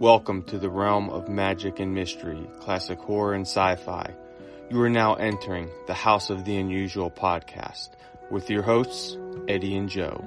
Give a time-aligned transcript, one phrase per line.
[0.00, 4.10] Welcome to the realm of magic and mystery, classic horror and sci-fi.
[4.70, 7.90] You are now entering the House of the Unusual podcast
[8.30, 10.24] with your hosts, Eddie and Joe.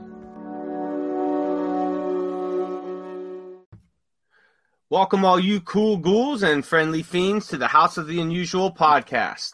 [4.91, 9.53] Welcome all you cool ghouls and friendly fiends to the House of the Unusual podcast.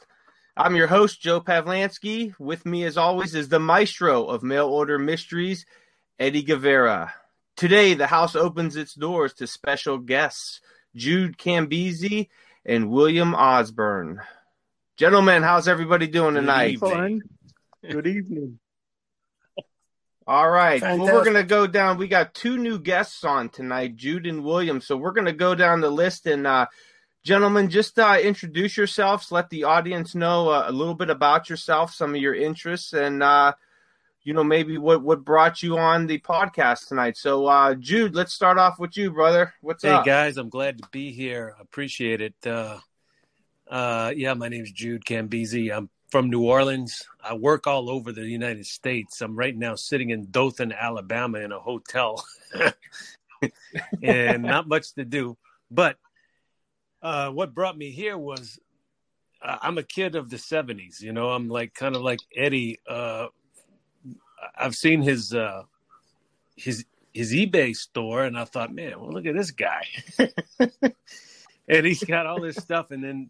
[0.57, 2.37] I'm your host, Joe Pavlansky.
[2.37, 5.65] With me as always is the maestro of mail order mysteries,
[6.19, 7.13] Eddie Guevara.
[7.59, 10.61] Today, the house opens its doors to special guests
[10.95, 12.29] Jude Cambisi
[12.65, 14.21] and William Osborne.
[14.95, 16.79] Gentlemen, how's everybody doing tonight?
[16.79, 17.21] Fine.
[17.83, 18.59] Good evening.
[20.25, 20.79] All right.
[20.79, 21.03] Fantastic.
[21.03, 21.97] Well, we're going to go down.
[21.97, 24.79] We got two new guests on tonight, Jude and William.
[24.79, 26.27] So we're going to go down the list.
[26.27, 26.67] And, uh,
[27.25, 29.33] gentlemen, just uh, introduce yourselves.
[29.33, 33.21] Let the audience know uh, a little bit about yourself, some of your interests, and,
[33.21, 33.51] uh,
[34.23, 37.17] you know, maybe what, what brought you on the podcast tonight.
[37.17, 39.53] So, uh, Jude, let's start off with you, brother.
[39.61, 40.05] What's Hey up?
[40.05, 41.55] guys, I'm glad to be here.
[41.59, 42.35] Appreciate it.
[42.45, 42.79] Uh,
[43.69, 45.75] uh, yeah, my name's Jude Cambisi.
[45.75, 47.07] I'm from New Orleans.
[47.23, 49.21] I work all over the United States.
[49.21, 52.25] I'm right now sitting in Dothan, Alabama, in a hotel,
[54.03, 55.37] and not much to do.
[55.71, 55.97] But
[57.01, 58.59] uh, what brought me here was
[59.41, 61.01] uh, I'm a kid of the '70s.
[61.01, 62.79] You know, I'm like kind of like Eddie.
[62.87, 63.27] Uh,
[64.57, 65.63] I've seen his uh,
[66.55, 69.85] his his eBay store, and I thought, man, well, look at this guy,
[71.67, 73.29] and he's got all this stuff, and then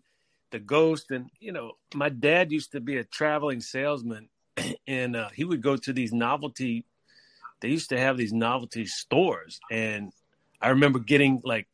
[0.51, 4.29] the ghost, and you know, my dad used to be a traveling salesman,
[4.87, 6.85] and uh, he would go to these novelty.
[7.61, 10.11] They used to have these novelty stores, and
[10.61, 11.67] I remember getting like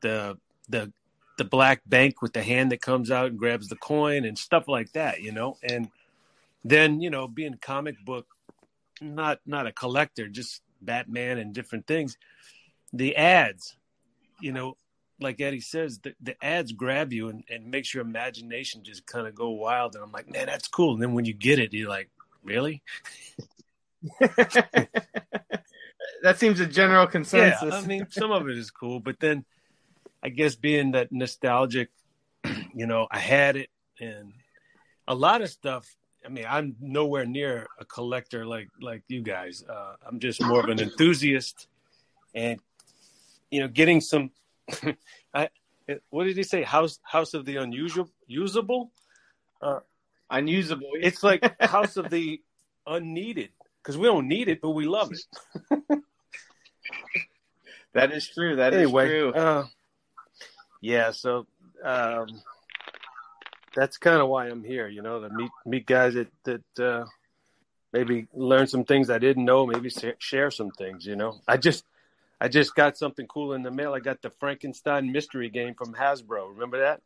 [0.00, 0.38] the
[0.68, 0.92] the
[1.38, 4.68] the black bank with the hand that comes out and grabs the coin and stuff
[4.68, 5.88] like that, you know, and
[6.64, 8.26] then you know being comic book
[9.00, 12.16] not not a collector just batman and different things
[12.92, 13.76] the ads
[14.40, 14.76] you know
[15.20, 19.26] like eddie says the, the ads grab you and, and makes your imagination just kind
[19.26, 19.94] of go wild.
[19.94, 20.94] And i'm like man that's cool.
[20.94, 22.08] And then when you get it you're like
[22.42, 22.82] really?
[26.22, 27.72] That seems a general consensus.
[27.72, 29.44] yeah i mean some of it is cool but then
[30.22, 31.88] i guess being that nostalgic
[32.74, 34.32] you know i had it and
[35.08, 39.64] a lot of stuff I mean, I'm nowhere near a collector like like you guys.
[39.68, 41.66] Uh, I'm just more of an enthusiast,
[42.34, 42.60] and
[43.50, 44.30] you know, getting some.
[45.34, 45.48] I
[46.10, 46.62] what did he say?
[46.62, 48.92] House House of the Unusual Usable.
[49.62, 49.80] Uh,
[50.30, 50.90] Unusable.
[50.94, 52.40] it's like House of the
[52.86, 53.50] Unneeded
[53.82, 55.80] because we don't need it, but we love it.
[57.94, 58.56] that is true.
[58.56, 59.32] That is anyway, true.
[59.32, 59.66] uh,
[60.80, 61.10] yeah.
[61.10, 61.46] So
[61.82, 62.26] um,
[63.74, 64.88] that's kind of why I'm here.
[64.88, 67.04] You know, to meet meet guys that that uh,
[67.92, 71.06] maybe learn some things I didn't know, maybe share some things.
[71.06, 71.84] You know, I just
[72.40, 73.94] I just got something cool in the mail.
[73.94, 76.50] I got the Frankenstein mystery game from Hasbro.
[76.50, 77.02] Remember that?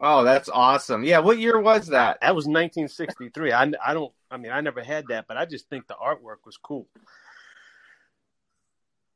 [0.00, 1.04] Oh, that's awesome.
[1.04, 2.18] Yeah, what year was that?
[2.22, 3.52] That was 1963.
[3.52, 4.12] I I don't.
[4.30, 6.86] I mean, I never had that, but I just think the artwork was cool.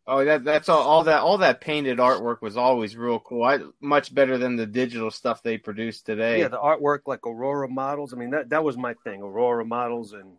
[0.07, 3.43] Oh, that that's all, all that all that painted artwork was always real cool.
[3.43, 6.41] I much better than the digital stuff they produce today.
[6.41, 8.13] Yeah, the artwork like Aurora models.
[8.13, 9.23] I mean, that that was my thing.
[9.23, 10.37] Aurora models and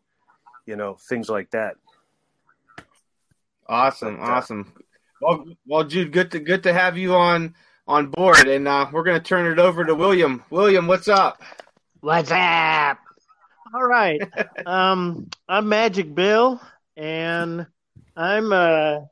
[0.67, 1.77] you know things like that.
[3.67, 4.73] awesome, But, uh, awesome.
[5.19, 7.55] Well, well, Jude, good to good to have you on
[7.87, 10.43] on board, and uh, we're gonna turn it over to William.
[10.51, 11.41] William, what's up?
[12.01, 12.99] What's up?
[13.73, 14.21] All right.
[14.67, 16.61] um, I'm Magic Bill,
[16.95, 17.65] and
[18.15, 19.09] I'm a,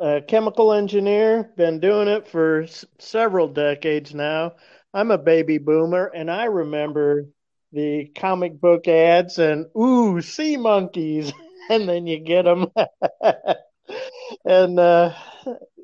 [0.00, 1.52] a chemical engineer.
[1.56, 4.52] Been doing it for s- several decades now.
[4.94, 7.26] I'm a baby boomer, and I remember
[7.72, 11.32] the comic book ads and ooh, sea monkeys,
[11.70, 12.66] and then you get them.
[14.44, 15.12] and uh,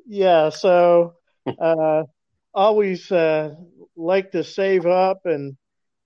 [0.07, 1.13] yeah, so
[1.59, 2.03] uh,
[2.53, 3.51] always uh,
[3.95, 5.55] like to save up and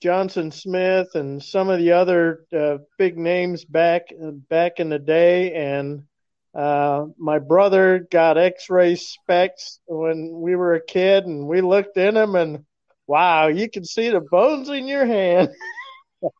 [0.01, 4.03] Johnson Smith and some of the other uh, big names back
[4.49, 5.53] back in the day.
[5.53, 6.03] And
[6.55, 12.15] uh, my brother got X-ray specs when we were a kid, and we looked in
[12.15, 12.65] them, and
[13.07, 15.49] wow, you can see the bones in your hand.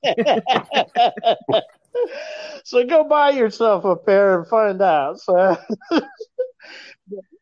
[2.63, 5.19] so go buy yourself a pair and find out.
[5.19, 5.57] So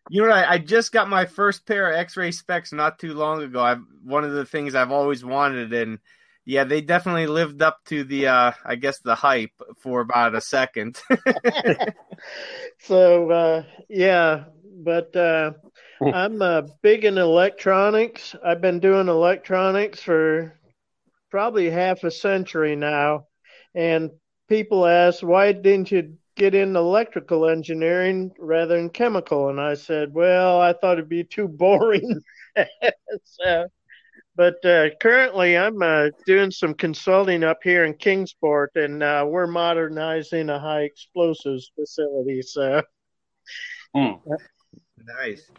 [0.09, 3.41] You know, I, I just got my first pair of X-ray specs not too long
[3.43, 3.59] ago.
[3.61, 5.99] I've one of the things I've always wanted, and
[6.47, 9.51] yeah, they definitely lived up to the, uh, I guess, the hype
[9.81, 10.97] for about a second.
[12.79, 15.51] so uh, yeah, but uh,
[16.01, 18.33] I'm uh, big in electronics.
[18.45, 20.57] I've been doing electronics for
[21.29, 23.25] probably half a century now,
[23.75, 24.11] and
[24.47, 29.49] people ask, why didn't you get into electrical engineering rather than chemical.
[29.49, 32.21] And I said, well, I thought it'd be too boring.
[33.23, 33.67] so,
[34.37, 39.47] but uh, currently, I'm uh, doing some consulting up here in Kingsport, and uh, we're
[39.47, 42.43] modernizing a high explosives facility.
[42.43, 42.83] So,
[43.95, 44.21] mm.
[45.19, 45.49] nice.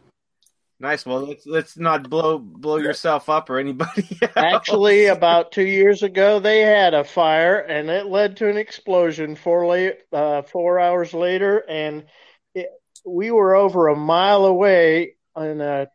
[0.80, 1.04] Nice.
[1.04, 4.06] Well, let's let's not blow blow yourself up or anybody.
[4.22, 4.32] Else.
[4.36, 9.34] Actually, about two years ago, they had a fire, and it led to an explosion.
[9.34, 12.04] Four late, uh, four hours later, and
[12.54, 12.68] it,
[13.04, 15.88] we were over a mile away in a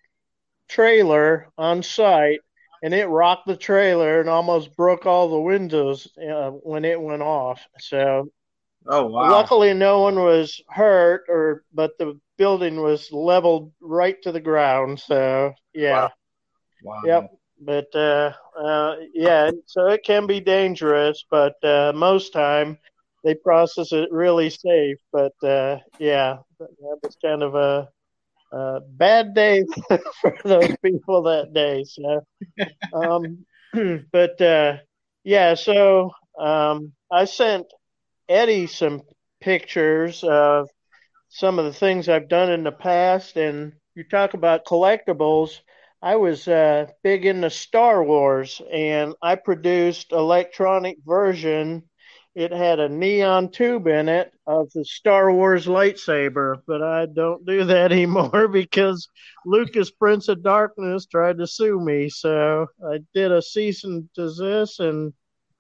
[0.67, 2.41] trailer on site,
[2.83, 7.21] and it rocked the trailer and almost broke all the windows uh, when it went
[7.21, 7.65] off.
[7.79, 8.29] So,
[8.85, 9.31] oh wow!
[9.31, 14.99] Luckily, no one was hurt, or but the building was leveled right to the ground.
[14.99, 16.11] So yeah, wow.
[16.83, 17.01] wow.
[17.05, 17.31] yep.
[17.61, 22.77] But uh, uh, yeah, so it can be dangerous, but uh, most time
[23.23, 24.97] they process it really safe.
[25.13, 27.87] But uh, yeah, that was kind of a,
[28.53, 29.63] a bad day
[30.21, 31.83] for those people that day.
[31.85, 32.21] So,
[32.93, 33.45] um,
[34.11, 34.77] but uh,
[35.23, 37.67] yeah, so um, I sent
[38.29, 39.01] Eddie some
[39.41, 40.69] pictures of
[41.29, 43.37] some of the things I've done in the past.
[43.37, 45.59] And you talk about collectibles.
[46.01, 51.83] I was uh, big into Star Wars, and I produced electronic version.
[52.35, 57.45] It had a neon tube in it of the Star Wars lightsaber, but I don't
[57.45, 59.07] do that anymore because
[59.45, 62.09] Lucas Prince of Darkness tried to sue me.
[62.09, 65.13] So I did a cease and desist, and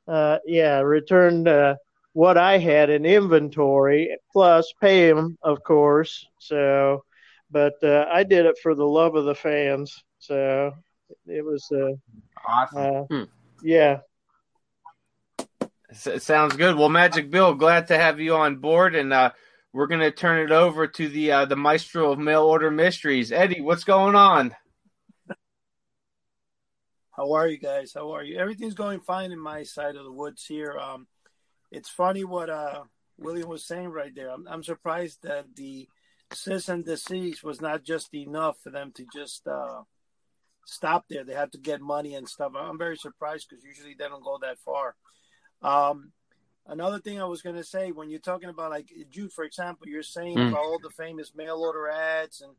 [0.07, 1.75] uh, yeah, returned uh,
[2.13, 6.25] what I had in inventory, plus pay him, of course.
[6.39, 7.03] So,
[7.51, 10.03] but uh, I did it for the love of the fans.
[10.19, 10.73] So
[11.27, 11.93] it was uh,
[12.47, 12.77] awesome.
[12.77, 13.23] Uh, hmm.
[13.63, 13.99] Yeah.
[15.93, 16.75] Sounds good.
[16.75, 19.31] Well, Magic Bill, glad to have you on board, and uh,
[19.73, 23.31] we're going to turn it over to the uh, the maestro of mail order mysteries,
[23.31, 23.61] Eddie.
[23.61, 24.55] What's going on?
[27.11, 27.93] How are you guys?
[27.93, 28.39] How are you?
[28.39, 30.77] Everything's going fine in my side of the woods here.
[30.77, 31.07] Um,
[31.71, 32.83] it's funny what uh,
[33.17, 34.29] William was saying right there.
[34.29, 35.87] I'm, I'm surprised that the
[36.31, 39.81] cease and desist was not just enough for them to just uh,
[40.65, 41.23] stop there.
[41.23, 42.53] They had to get money and stuff.
[42.57, 44.95] I'm very surprised because usually they don't go that far.
[45.63, 46.11] Um,
[46.67, 49.87] another thing I was going to say when you're talking about like Jude, for example,
[49.87, 50.49] you're saying mm.
[50.49, 52.53] about all the famous mail order ads and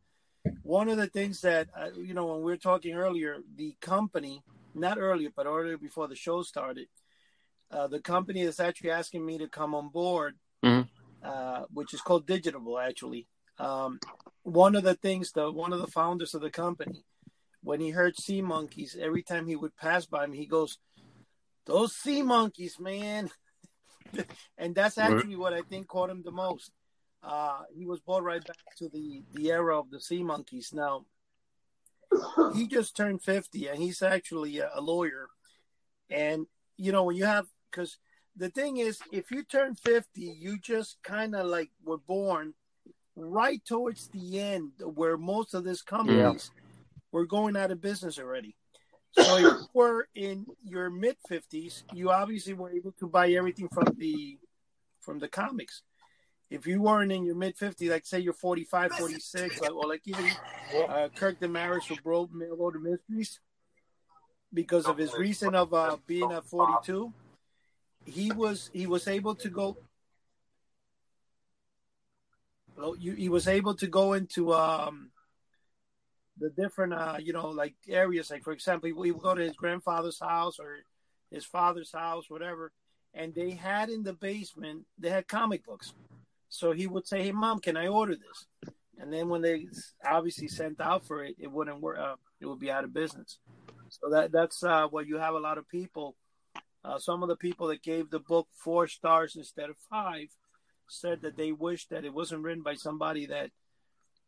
[0.63, 4.43] one of the things that uh, you know when we were talking earlier, the company
[4.75, 6.89] not earlier but earlier before the show started
[7.75, 10.83] uh, the company is actually asking me to come on board, mm-hmm.
[11.23, 12.83] uh, which is called Digitable.
[12.83, 13.27] Actually,
[13.59, 13.99] um,
[14.43, 17.05] one of the things, the one of the founders of the company,
[17.63, 20.79] when he heard sea monkeys, every time he would pass by me, he goes,
[21.67, 23.31] "Those sea monkeys, man!"
[24.59, 26.71] and that's actually what I think caught him the most.
[27.23, 30.73] Uh, he was brought right back to the the era of the sea monkeys.
[30.73, 31.07] Now,
[32.55, 35.29] he just turned fifty, and he's actually a, a lawyer.
[36.11, 36.47] And
[36.77, 37.99] you know, when you have because
[38.37, 42.55] the thing is, if you turn 50, you just kind of like were born
[43.17, 46.63] right towards the end where most of these companies yeah.
[47.13, 48.57] were going out of business already.
[49.17, 53.95] So you were in your mid 50s, you obviously were able to buy everything from
[53.97, 54.39] the
[55.01, 55.83] from the comics.
[56.51, 60.03] If you weren't in your mid 50s, like say you're 45, 46, like, or like
[60.07, 60.31] even
[60.89, 63.41] uh, Kirk Demarais who broke Order Mysteries
[64.53, 67.13] because of his reason of uh, being at 42
[68.07, 69.77] he was he was able to go
[72.77, 75.11] well, you, he was able to go into um,
[76.39, 78.31] the different uh, you know like areas.
[78.31, 80.79] Like for example he would go to his grandfather's house or
[81.31, 82.73] his father's house whatever
[83.13, 85.95] and they had in the basement they had comic books.
[86.49, 88.73] So he would say hey mom can i order this?
[88.99, 89.67] And then when they
[90.05, 93.39] obviously sent out for it it wouldn't work uh, it would be out of business.
[93.91, 96.17] So that that's uh, what you have a lot of people
[96.85, 100.29] uh, some of the people that gave the book four stars instead of five
[100.89, 103.51] said that they wished that it wasn't written by somebody that,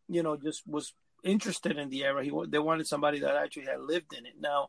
[0.08, 0.94] you know, just was
[1.26, 2.24] interested in the era.
[2.24, 4.34] He they wanted somebody that actually had lived in it.
[4.40, 4.68] Now,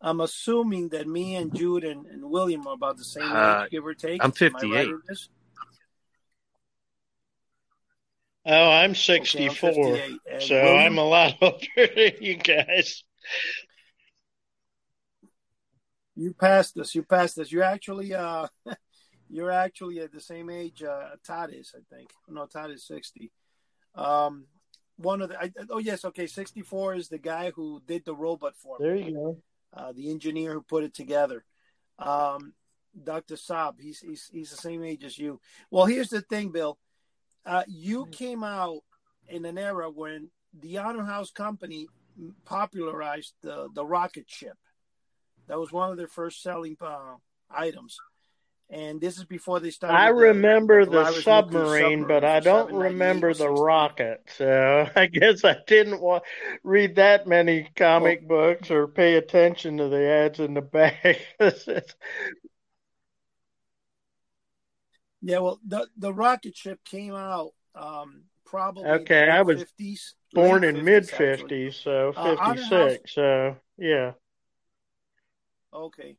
[0.00, 3.70] I'm assuming that me and Jude and, and William are about the same uh, age,
[3.70, 4.24] give or take.
[4.24, 4.88] I'm 58.
[8.46, 9.70] Oh, I'm 64.
[9.70, 10.78] Okay, I'm so William?
[10.78, 13.04] I'm a lot older than you guys.
[16.16, 16.94] You passed us.
[16.94, 17.52] You passed us.
[17.52, 18.46] You're actually uh,
[19.28, 21.74] you're actually at the same age uh, Todd is.
[21.76, 22.10] I think.
[22.28, 23.30] No, Todd is sixty.
[23.94, 24.46] Um,
[25.00, 25.40] one of the.
[25.40, 26.26] I, oh yes, okay.
[26.26, 28.86] Sixty four is the guy who did the robot for me.
[28.86, 29.38] There you go.
[29.72, 31.44] Uh, the engineer who put it together.
[31.98, 32.54] Um,
[33.04, 33.36] Dr.
[33.36, 35.40] Saab, he's, he's he's the same age as you.
[35.70, 36.78] Well, here's the thing, Bill.
[37.46, 38.80] uh, you came out
[39.28, 41.86] in an era when the Honor House Company
[42.44, 44.56] popularized the the rocket ship.
[45.46, 47.14] That was one of their first selling uh,
[47.50, 47.96] items.
[48.72, 49.96] And this is before they started.
[49.96, 54.22] I the- remember the the Polaris submarine, but I don't remember the rocket.
[54.36, 56.22] So I guess I didn't want
[56.62, 61.18] read that many comic books or pay attention to the ads in the back.
[65.22, 69.58] Yeah, well, the the rocket ship came out um, probably in Okay, the I was
[69.60, 73.14] fifties, Born in mid 50s, fifties, so Uh, fifty six.
[73.14, 74.12] So yeah.
[75.72, 76.16] Okay.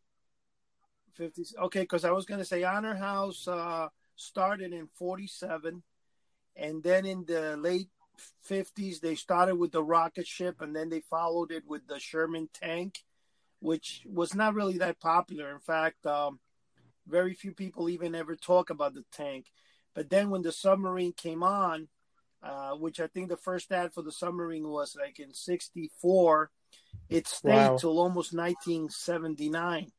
[1.11, 1.55] 50s.
[1.57, 5.83] Okay, because I was going to say Honor House uh, started in 47.
[6.55, 7.89] And then in the late
[8.49, 10.61] 50s, they started with the rocket ship.
[10.61, 13.03] And then they followed it with the Sherman tank,
[13.59, 15.51] which was not really that popular.
[15.51, 16.39] In fact, um,
[17.07, 19.47] very few people even ever talk about the tank.
[19.93, 21.87] But then when the submarine came on,
[22.43, 26.49] uh, which I think the first ad for the submarine was like in 64,
[27.09, 27.77] it stayed Wow.
[27.77, 29.91] till almost 1979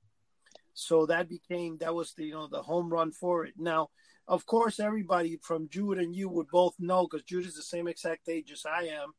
[0.75, 3.89] so that became that was the you know the home run for it now
[4.29, 7.89] of course everybody from jude and you would both know because jude is the same
[7.89, 9.13] exact age as i am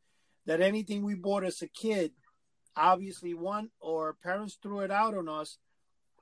[0.45, 2.11] that anything we bought as a kid
[2.75, 5.57] obviously one or parents threw it out on us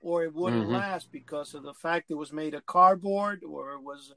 [0.02, 0.74] or it wouldn't Mhm.
[0.74, 4.14] last because of the fact it was made of cardboard or it was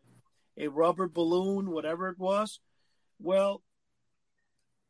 [0.56, 2.58] a rubber balloon whatever it was
[3.20, 3.62] well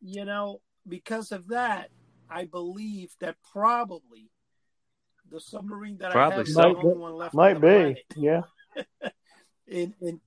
[0.01, 1.91] you know because of that
[2.31, 4.31] i believe that probably
[5.35, 6.63] the submarine that Probably I have is so.
[6.63, 7.35] the Might only one left.
[7.35, 7.67] on Might the be.
[7.67, 7.99] planet.
[8.17, 8.43] Yeah.
[9.67, 10.21] In, in,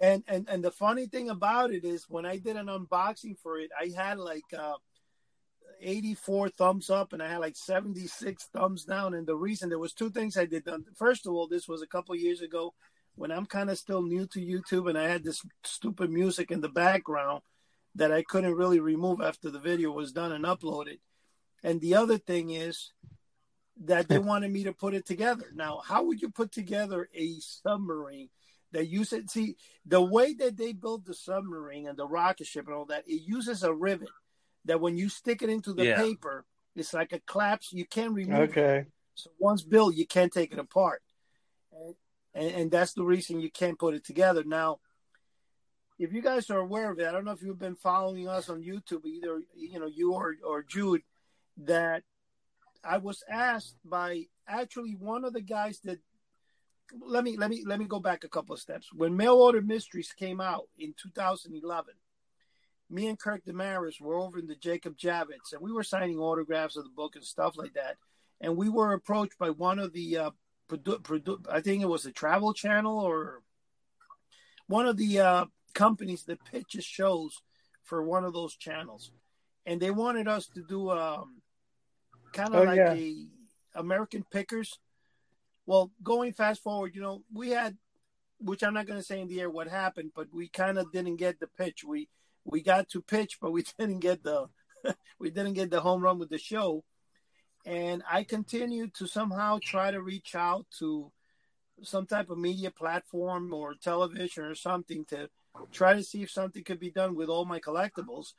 [0.00, 3.58] and and and the funny thing about it is, when I did an unboxing for
[3.58, 4.76] it, I had like uh,
[5.80, 9.12] 84 thumbs up, and I had like 76 thumbs down.
[9.14, 10.66] And the reason there was two things I did.
[10.96, 12.72] First of all, this was a couple years ago
[13.16, 16.62] when I'm kind of still new to YouTube, and I had this stupid music in
[16.62, 17.42] the background
[17.96, 20.98] that I couldn't really remove after the video was done and uploaded.
[21.62, 22.92] And the other thing is
[23.84, 25.46] that they wanted me to put it together.
[25.54, 28.28] Now, how would you put together a submarine
[28.72, 32.74] that uses see the way that they built the submarine and the rocket ship and
[32.74, 33.04] all that?
[33.06, 34.10] It uses a rivet
[34.64, 35.96] that when you stick it into the Yeah.
[35.96, 37.72] paper, it's like a collapse.
[37.72, 38.50] You can't remove it.
[38.50, 38.86] Okay.
[39.14, 41.02] So once built, you can't take it apart,
[41.70, 41.94] and,
[42.32, 44.42] and and that's the reason you can't put it together.
[44.42, 44.80] Now,
[45.98, 48.48] if you guys are aware of it, I don't know if you've been following us
[48.48, 51.02] on YouTube, either you know you or or Jude,
[51.58, 52.02] that
[52.84, 55.98] I was asked by actually one of the guys that
[57.00, 58.88] let me let me let me go back a couple of steps.
[58.92, 61.94] When Mail Order Mysteries came out in 2011,
[62.90, 66.76] me and Kirk Demarais were over in the Jacob Javits, and we were signing autographs
[66.76, 67.96] of the book and stuff like that.
[68.40, 70.30] And we were approached by one of the uh,
[70.68, 73.42] produ- produ- I think it was the Travel Channel or
[74.66, 75.44] one of the uh,
[75.74, 77.40] companies that pitches shows
[77.84, 79.10] for one of those channels,
[79.64, 81.41] and they wanted us to do um,
[82.32, 82.92] kind of Oh, like yeah.
[82.94, 83.26] a
[83.74, 84.78] American Pickers.
[85.66, 87.76] Well, going fast forward, you know, we had,
[88.40, 90.90] which I'm not going to say in the air what happened, but we kind of
[90.92, 91.84] didn't get the pitch.
[91.84, 92.08] We
[92.44, 94.46] we got to pitch, but we didn't get the
[95.18, 96.84] we didn't get the home run with the show.
[97.64, 101.12] And I continued to somehow try to reach out to
[101.82, 105.28] some type of media platform or television or something to
[105.70, 108.32] try to see if something could be done with all my collectibles.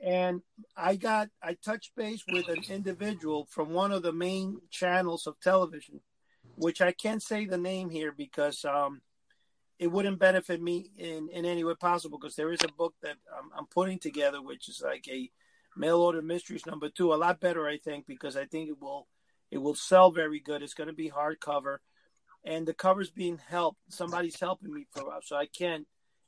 [0.00, 0.42] And
[0.76, 5.40] I got I touched base with an individual from one of the main channels of
[5.40, 6.00] television,
[6.54, 9.00] which I can't say the name here because um,
[9.78, 13.16] it wouldn't benefit me in, in any way possible because there is a book that
[13.36, 15.30] I'm, I'm putting together, which is like a
[15.76, 19.06] mail order mysteries number two, a lot better, I think, because I think it will
[19.50, 20.62] it will sell very good.
[20.62, 21.78] It's going to be hardcover,
[22.44, 23.80] and the cover's being helped.
[23.88, 25.86] Somebody's helping me for so I can't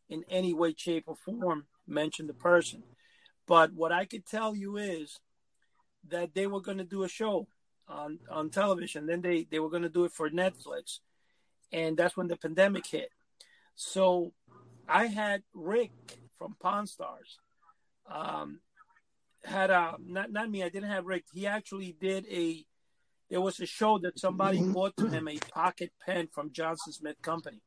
[0.08, 2.82] in any way, shape, or form mention the person.
[3.50, 5.19] But what I could tell you is
[6.09, 7.49] that they were going to do a show
[7.88, 9.07] on on television.
[9.07, 11.00] Then they they were going to do it for Netflix,
[11.73, 13.11] and that's when the pandemic hit.
[13.75, 14.33] So
[14.88, 15.90] I had Rick
[16.38, 17.40] from Pawn Stars.
[18.09, 18.61] Um,
[19.45, 20.62] had a not not me.
[20.62, 21.25] I didn't have Rick.
[21.35, 22.64] He actually did a.
[23.30, 27.21] There was a show that somebody bought to him a pocket pen from Johnson Smith
[27.21, 27.62] Company.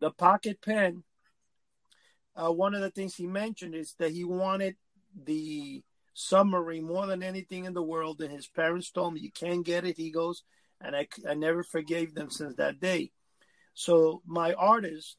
[0.00, 1.04] The pocket pen.
[2.36, 4.76] Uh, one of the things he mentioned is that he wanted
[5.24, 5.82] the
[6.14, 9.84] submarine more than anything in the world, and his parents told me you can't get
[9.84, 9.96] it.
[9.96, 10.42] He goes,
[10.80, 13.12] and I I never forgave them since that day.
[13.74, 15.16] So my artist,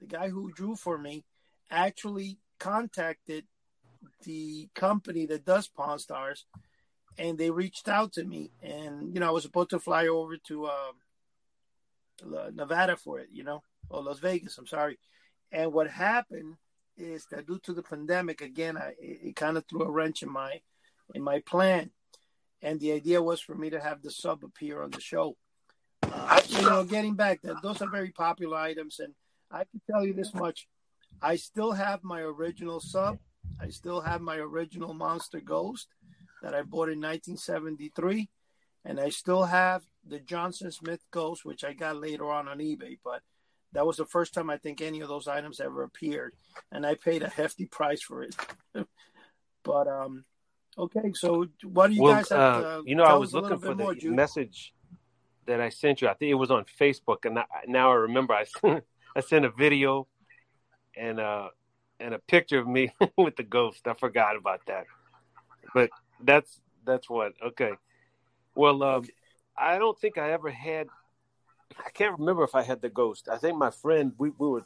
[0.00, 1.24] the guy who drew for me,
[1.70, 3.44] actually contacted
[4.24, 6.46] the company that does Pawn Stars,
[7.18, 8.50] and they reached out to me.
[8.62, 10.92] And you know, I was supposed to fly over to uh,
[12.52, 14.58] Nevada for it, you know, or Las Vegas.
[14.58, 14.98] I'm sorry.
[15.52, 16.56] And what happened
[16.96, 20.30] is that due to the pandemic, again, I, it, kind of threw a wrench in
[20.30, 20.60] my
[21.14, 21.90] in my plan.
[22.62, 25.36] And the idea was for me to have the sub appear on the show.
[26.02, 29.14] Uh, you know, getting back, that those are very popular items, and
[29.50, 30.68] I can tell you this much:
[31.22, 33.18] I still have my original sub.
[33.60, 35.88] I still have my original Monster Ghost
[36.42, 38.28] that I bought in 1973,
[38.84, 42.98] and I still have the Johnson Smith Ghost, which I got later on on eBay.
[43.02, 43.22] But
[43.72, 46.34] that was the first time I think any of those items ever appeared,
[46.72, 48.34] and I paid a hefty price for it.
[49.62, 50.24] but um,
[50.76, 52.40] okay, so what do you well, guys have?
[52.40, 54.74] uh, to you know, I was looking for bit more, the message
[55.46, 56.08] that I sent you.
[56.08, 58.84] I think it was on Facebook, and I, now I remember I sent,
[59.14, 60.06] I sent a video
[60.96, 61.48] and uh
[62.00, 63.86] and a picture of me with the ghost.
[63.86, 64.84] I forgot about that,
[65.74, 65.90] but
[66.22, 67.32] that's that's what.
[67.44, 67.72] Okay,
[68.54, 69.04] well, um,
[69.56, 70.88] I don't think I ever had.
[71.84, 73.28] I can't remember if I had the ghost.
[73.30, 74.64] I think my friend we we were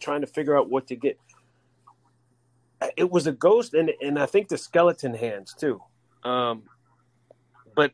[0.00, 1.18] trying to figure out what to get.
[2.96, 5.80] It was a ghost, and and I think the skeleton hands too.
[6.24, 6.64] Um,
[7.74, 7.92] but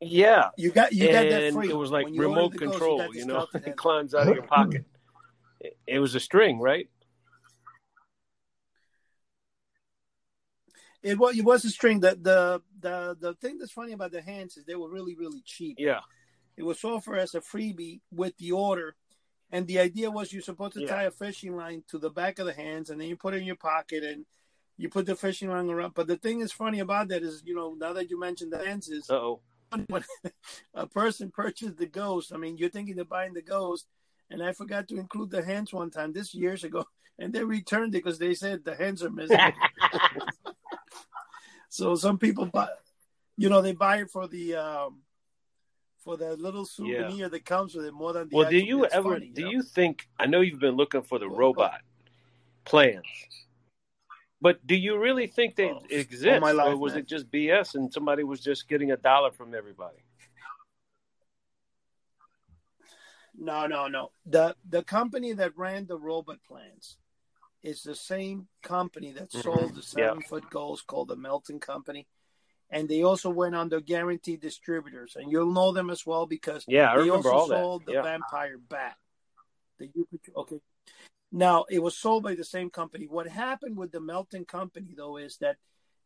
[0.00, 1.70] yeah, You got you got that and free.
[1.70, 3.14] it was like When remote ordered the Ghost, you control.
[3.14, 4.84] You, know, it climbs out of your pocket.
[5.60, 6.88] It, it was a string, right?
[11.02, 12.00] It was it was a string.
[12.00, 15.42] The the the the thing that's funny about the hands is they were really really
[15.44, 15.76] cheap.
[15.78, 16.00] Yeah,
[16.56, 18.96] It was offered as a freebie with the order,
[19.50, 20.88] and the idea was you're supposed to Yeah.
[20.88, 23.38] tie a fishing line to the back of the hands, and then you put it
[23.38, 24.26] in your pocket and
[24.76, 25.94] you put the fishing line around.
[25.94, 28.64] But the thing is funny about that is, you know, now that you mentioned the
[28.64, 29.40] hands, is oh.
[29.88, 30.04] when
[30.74, 32.32] a person purchased the ghost.
[32.32, 33.86] I mean, you're thinking of buying the ghost,
[34.30, 36.84] and I forgot to include the hands one time this years ago,
[37.18, 39.38] and they returned it because they said the hands are missing.
[41.76, 42.68] so some people buy,
[43.36, 45.02] you know, they buy it for the um,
[45.98, 48.36] for the little souvenir that comes with it more than the.
[48.36, 49.10] Well, do you ever?
[49.10, 49.50] funny, do know?
[49.50, 50.08] you think?
[50.18, 51.82] I know you've been looking for the robot
[52.64, 53.04] plans,
[54.40, 57.00] but do you really think they Oh, exist, my life, or was man.
[57.00, 59.98] it just BS and somebody was just getting a dollar from everybody?
[63.38, 64.12] No, no, no.
[64.24, 66.96] The the company that ran the robot plans
[67.66, 69.42] is the same company that Mhm.
[69.42, 70.08] sold the Yeah.
[70.10, 72.06] seven foot goals called the Melton Company.
[72.70, 75.16] And they also went under guaranteed distributors.
[75.16, 77.56] And you'll know them as well because Yeah, I they remember also all that.
[77.56, 78.02] sold the Yeah.
[78.02, 78.98] vampire bat.
[79.78, 79.90] The
[80.36, 80.60] okay.
[81.32, 83.06] Now it was sold by the same company.
[83.08, 85.58] What happened with the Melton Company though is that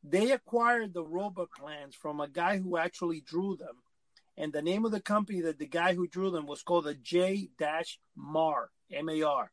[0.03, 3.83] they acquired the robot plans from a guy who actually drew them.
[4.37, 6.95] And the name of the company that the guy who drew them was called the
[6.95, 7.51] J
[8.17, 9.53] Mar M A R.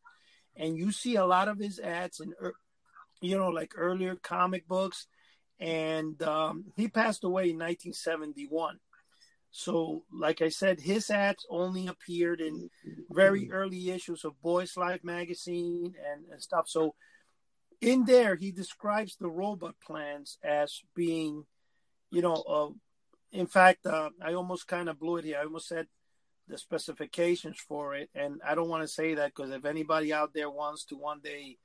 [0.57, 2.33] And you see a lot of his ads in
[3.21, 5.07] you know like earlier comic books
[5.59, 8.79] and um, he passed away in 1971.
[9.49, 12.69] So, like I said, his ads only appeared in
[13.09, 16.67] very early issues of Boys Life magazine and, and stuff.
[16.67, 16.93] So,
[17.81, 21.45] in there, he describes the robot plans as being,
[22.11, 22.69] you know, uh,
[23.31, 25.37] in fact, uh, I almost kind of blew it here.
[25.39, 25.87] I almost said
[26.47, 30.33] the specifications for it, and I don't want to say that because if anybody out
[30.33, 31.57] there wants to one day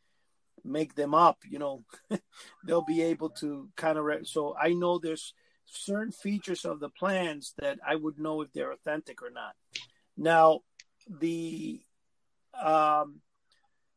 [0.64, 1.84] make them up, you know,
[2.64, 4.04] they'll be able to kind of.
[4.04, 5.34] Re- so I know there's
[5.66, 9.54] certain features of the plans that I would know if they're authentic or not.
[10.16, 10.60] Now,
[11.08, 11.80] the
[12.60, 13.20] um,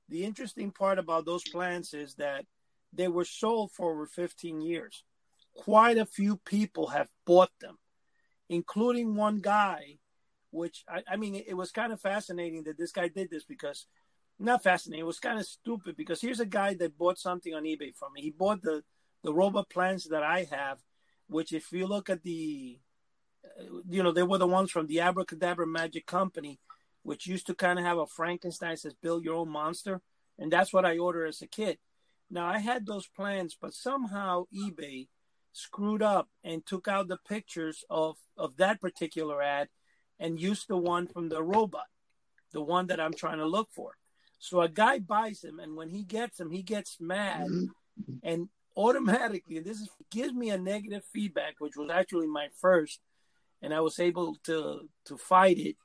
[0.10, 2.46] the interesting part about those plans is that
[2.94, 5.04] they were sold for over 15 years.
[5.56, 7.78] Quite a few people have bought them,
[8.50, 9.98] including one guy,
[10.56, 13.86] which I, I mean, it, was kind of fascinating that this guy did this because
[14.40, 15.02] not fascinating.
[15.02, 18.14] It was kind of stupid because here's a guy that bought something on eBay from
[18.14, 18.22] me.
[18.22, 18.84] He bought the
[19.24, 20.80] the robot plans that I have,
[21.28, 22.78] which if you look at the,
[23.60, 26.60] uh, you know, they were the ones from the Abracadabra Magic Company,
[27.02, 30.02] which used to kind of have a Frankenstein says build your own monster,
[30.38, 31.80] and that's what I ordered as a kid.
[32.30, 35.08] Now I had those plans, but somehow eBay
[35.52, 39.70] screwed up and took out the pictures of of that particular ad
[40.20, 41.88] and used the one from the robot,
[42.52, 43.98] the one that I'm trying to look for.
[44.40, 47.48] So a guy buys him, and when he gets him, he gets mad,
[48.24, 53.00] and automatically, and this is, gives me a negative feedback, which was actually my first,
[53.62, 55.78] and I was able to to fight it.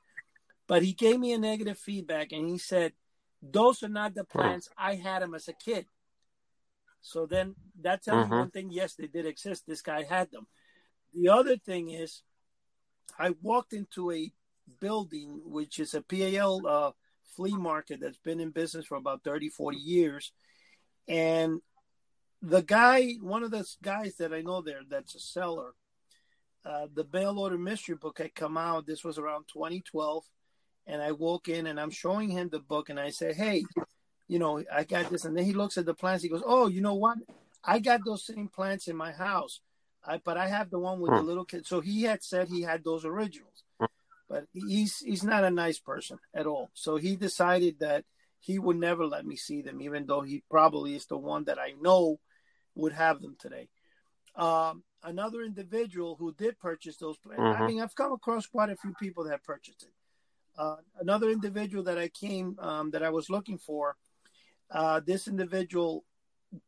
[0.67, 2.93] But he gave me a negative feedback, and he said,
[3.41, 5.87] "Those are not the plans I had him as a kid."
[7.01, 8.29] So then that tells Mhm.
[8.29, 9.65] you one thing: yes, they did exist.
[9.65, 10.47] This guy had them.
[11.13, 12.23] The other thing is,
[13.19, 14.31] I walked into a
[14.79, 16.91] building which is a PAL uh,
[17.35, 20.31] flea market that's been in business for about 30, 40 years.
[21.07, 21.61] And
[22.41, 25.73] the guy, one of the guys that I know there that's a seller,
[26.65, 28.85] uh, the mail order mystery book had come out.
[28.85, 30.23] This was around 2012.
[30.87, 33.63] and I walk in and I'm showing him the book and I say, Hey,
[34.27, 35.25] you know, I got this.
[35.25, 36.23] And then he looks at the plants.
[36.23, 37.17] He goes, Oh, you know what?
[37.63, 39.61] I got those same plants in my house,
[40.03, 41.65] I, but I have the one with the little kid.
[41.65, 43.63] So he had said he had those originals,
[44.29, 46.71] but he's he's not a nice person at all.
[46.73, 48.05] So he decided that
[48.39, 51.59] he would never let me see them, even though he probably is the one that
[51.59, 52.19] I know
[52.75, 53.69] would have them today.
[54.35, 57.17] Um, another individual who did purchase those.
[57.19, 57.41] Mm-hmm.
[57.41, 59.93] I mean, I've come across quite a few people that purchased it.
[60.57, 63.95] Uh, another individual that I came um, that I was looking for.
[64.69, 66.03] Uh, this individual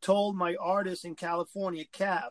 [0.00, 2.30] told my artist in California, Cav,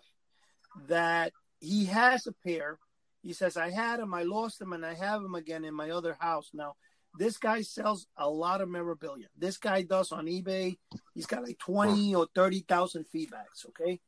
[0.88, 2.80] that he has a pair.
[3.22, 5.92] He says, I had them, I lost them, and I have them again in my
[5.92, 6.50] other house.
[6.54, 6.76] Now,
[7.18, 9.28] this guy sells a lot of memorabilia.
[9.38, 10.78] This guy does on eBay.
[11.14, 13.68] He's got like 20 or 30,000 feedbacks.
[13.70, 14.00] Okay.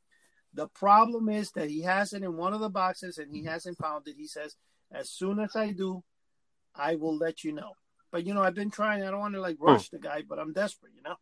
[0.54, 3.78] The problem is that he has it in one of the boxes and he hasn't
[3.78, 4.16] found it.
[4.18, 4.56] He says,
[4.92, 6.04] as soon as I do,
[6.74, 7.74] I will let you know.
[8.12, 9.04] But, you know, I've been trying.
[9.04, 11.16] I don't want to like rush the guy, but I'm desperate, you know?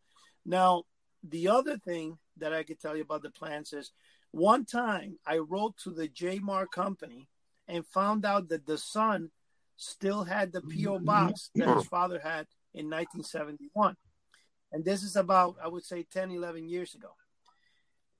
[0.46, 0.84] Now,
[1.22, 3.92] the other thing that I could tell you about the plants is
[4.34, 7.28] one time I wrote to the Jmar company
[7.68, 9.30] and found out that the son
[9.76, 13.96] still had the PO box that his father had in 1971.
[14.72, 17.10] And this is about, I would say, 10, 11 years ago.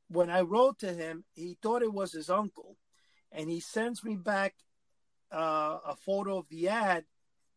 [0.08, 2.76] When I wrote to him, he thought it was his uncle.
[3.32, 4.54] And he sends me back
[5.32, 7.04] uh, a photo of the ad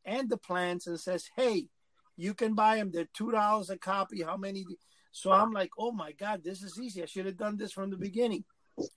[0.04, 1.68] and the plans and says, Hey,
[2.16, 2.90] you can buy them.
[2.92, 4.24] They're $2 a copy.
[4.24, 4.66] How many?
[5.18, 7.02] So I'm like, oh my God, this is easy.
[7.02, 8.44] I should have done this from the beginning.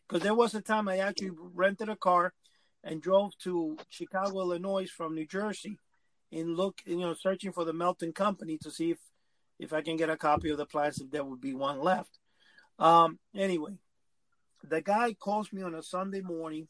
[0.07, 2.35] Because there was a time I actually rented a car
[2.85, 5.79] and drove to Chicago, Illinois from New Jersey
[6.31, 8.99] and look, you know, searching for the Melton Company to see if,
[9.59, 12.19] if I can get a copy of the plans, if there would be one left.
[12.79, 13.79] Um, anyway,
[14.63, 16.69] the guy calls me on a Sunday morning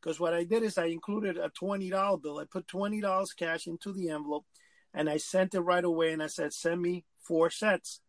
[0.00, 2.38] because what I did is I included a $20 bill.
[2.38, 4.46] I put $20 cash into the envelope
[4.94, 8.00] and I sent it right away and I said, send me four sets.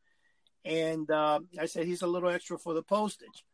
[0.66, 3.46] And uh, I said, he's a little extra for the postage.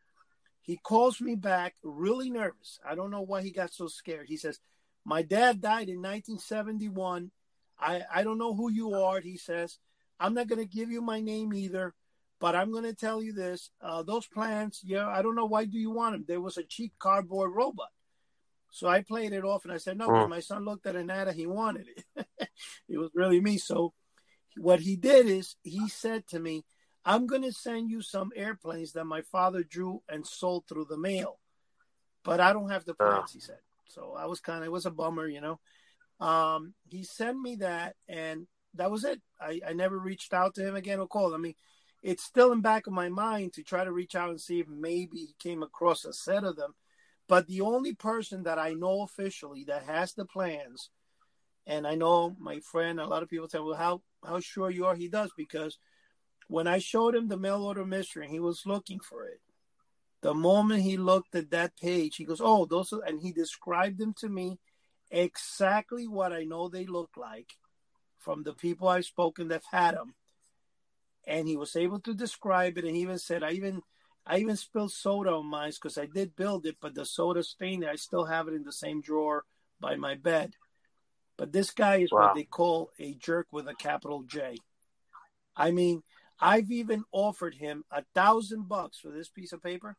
[0.62, 2.80] He calls me back really nervous.
[2.88, 4.28] I don't know why he got so scared.
[4.28, 4.60] He says,
[5.06, 7.32] My dad died in 1971.
[7.80, 9.20] I, I don't know who you are.
[9.20, 9.78] He says,
[10.20, 11.94] I'm not going to give you my name either,
[12.39, 13.70] but I'm going to tell you this.
[13.80, 16.26] Uh, those plants, yeah, I don't know why do you want them.
[16.28, 17.89] There was a cheap cardboard robot.
[18.72, 20.28] So I played it off and I said, no, mm.
[20.28, 22.28] my son looked at an ad and he wanted it.
[22.89, 23.58] it was really me.
[23.58, 23.94] So
[24.58, 26.65] what he did is he said to me,
[27.06, 30.98] I'm going to send you some airplanes that my father drew and sold through the
[30.98, 31.39] mail,
[32.24, 33.60] but I don't have the plans, he said.
[33.88, 35.60] So I was kind of, it was a bummer, you know.
[36.20, 39.22] Um, he sent me that, and that was it.
[39.39, 41.36] I, I never reached out to him again or called.
[41.36, 41.54] I mean,
[42.02, 44.68] it's still in back of my mind to try to reach out and see if
[44.68, 46.74] maybe he came across a set of them.
[47.28, 50.89] But the only person that I know officially that has the plans,
[51.68, 54.88] and I know my friend, a lot of people say, well, how, how sure you
[54.88, 55.30] are he does?
[55.38, 55.78] Because–
[56.47, 59.41] when I showed him the mail order mystery, he was looking for it.
[60.21, 63.97] The moment he looked at that page, he goes, "Oh, those," are, and he described
[63.97, 64.60] them to me
[65.12, 67.58] exactly what I know they look like
[68.17, 70.15] from the people I've spoken that've had them.
[71.25, 73.81] And he was able to describe it, and he even said, "I even."
[74.27, 77.86] I even spilled soda on mine because I did build it, but the soda stain,
[77.86, 79.45] I still have it in the same drawer
[79.79, 80.55] by my bed.
[81.38, 82.21] But this guy is wow.
[82.21, 84.58] what they call a jerk with a capital J.
[85.55, 86.01] I mean,
[86.39, 89.95] I've even offered him a thousand bucks for this piece of paper.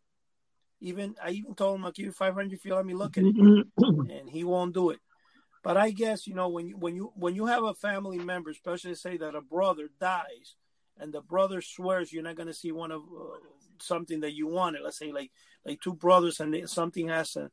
[0.81, 3.16] Even I even told him I'll give you five hundred if you let me look
[3.16, 3.35] at it,
[3.79, 5.01] and he won't do it.
[5.62, 8.51] But I guess you know when you when you when you have a family member,
[8.51, 10.57] especially say that a brother dies,
[10.99, 13.38] and the brother swears you're not going to see one of uh,
[13.81, 14.83] something that you wanted.
[14.83, 15.31] Let's say like
[15.64, 17.51] like two brothers, and they, something has to.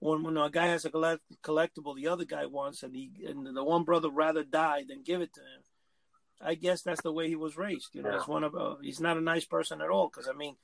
[0.00, 3.46] When, when a guy has a collect, collectible, the other guy wants, and he and
[3.56, 5.62] the one brother rather die than give it to him
[6.44, 7.94] I guess that's the way he was raised.
[7.94, 8.22] You know, yeah.
[8.26, 10.08] one of uh, he's not a nice person at all.
[10.08, 10.56] Because I mean,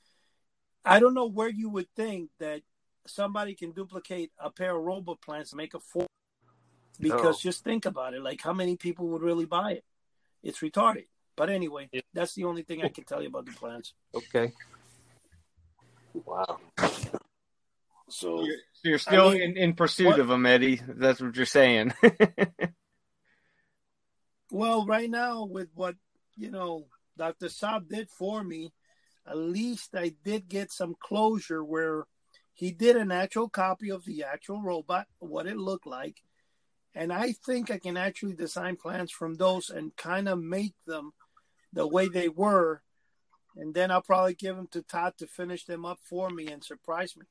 [0.85, 2.61] I don't know where you would think that
[3.07, 6.07] somebody can duplicate a pair of robot plants and make a four.
[6.99, 7.39] Because oh.
[7.41, 9.83] just think about it, like how many people would really buy it?
[10.43, 11.05] It's retarded.
[11.35, 12.01] But anyway, yeah.
[12.13, 13.93] that's the only thing I can tell you about the plants.
[14.13, 14.51] Okay.
[16.13, 16.59] Wow.
[18.09, 18.45] So, so
[18.83, 20.81] you're still I mean, in, in pursuit what, of them, Eddie.
[20.85, 21.93] That's what you're saying.
[24.51, 25.95] Well, right now with what
[26.35, 26.87] you know
[27.17, 27.47] Dr.
[27.47, 28.73] Saab did for me,
[29.25, 32.05] at least I did get some closure where
[32.53, 36.21] he did an actual copy of the actual robot, what it looked like.
[36.93, 41.13] And I think I can actually design plans from those and kind of make them
[41.71, 42.81] the way they were.
[43.55, 46.63] And then I'll probably give them to Todd to finish them up for me and
[46.63, 47.25] surprise me.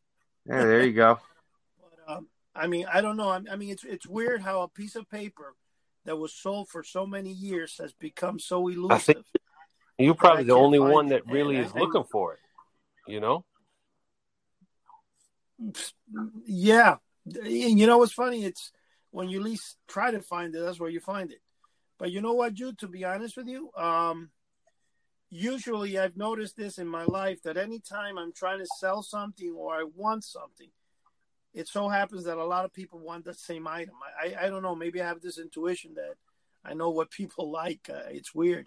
[0.47, 1.19] Yeah, there you go.
[2.07, 3.29] but, um, I mean, I don't know.
[3.29, 5.55] I, I mean, it's it's weird how a piece of paper
[6.11, 9.01] that was sold for so many years has become so elusive.
[9.01, 9.25] think
[9.97, 12.41] You're probably the only one that really is I- looking for it.
[13.07, 13.45] You know?
[16.45, 16.97] Yeah,
[17.27, 18.45] and you know what's funny?
[18.45, 18.73] It's
[19.13, 21.43] when you least try to find it, that's where you find it.
[21.97, 22.79] But you know what, Jude?
[22.79, 24.31] To be honest with you, um,
[25.29, 29.75] usually I've noticed this in my life that anytime I'm trying to sell something or
[29.75, 30.71] I want something,
[31.53, 33.95] it so happens that a lot of people want the same item.
[34.21, 34.75] I, I, I don't know.
[34.75, 36.15] Maybe I have this intuition that
[36.65, 37.91] I know what people like.
[37.93, 38.67] Uh, it's weird,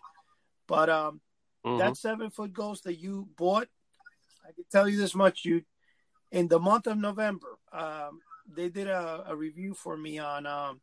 [0.67, 1.22] but um,
[1.65, 1.78] Mhm.
[1.78, 3.69] that seven foot ghost that you bought,
[4.46, 5.63] I can tell you this much, you
[6.32, 8.19] in the month of November, um,
[8.54, 10.82] they did a, a review for me on um,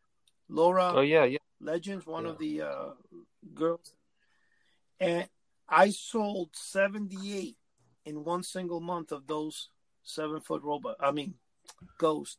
[0.48, 1.38] Laura oh yeah, yeah.
[1.60, 2.30] Legends, one Yeah.
[2.30, 2.90] of the uh,
[3.52, 3.92] girls,
[4.98, 5.28] and
[5.68, 7.58] I sold seventy eight
[8.06, 9.68] in one single month of those
[10.02, 10.96] seven foot robot.
[10.98, 11.34] I mean,
[11.98, 12.38] ghost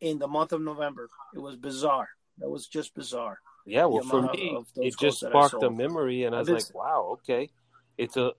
[0.00, 1.08] in the month of November.
[1.34, 2.08] It was bizarre.
[2.38, 3.38] That was just bizarre.
[3.66, 7.50] Yeah, well, for me, it just sparked a memory, and I was like, "Wow, okay,
[7.98, 8.32] it's a,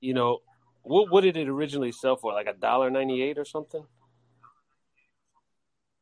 [0.00, 0.40] you know,
[0.82, 2.32] what what did it originally sell for?
[2.32, 3.84] Like a dollar ninety eight or something?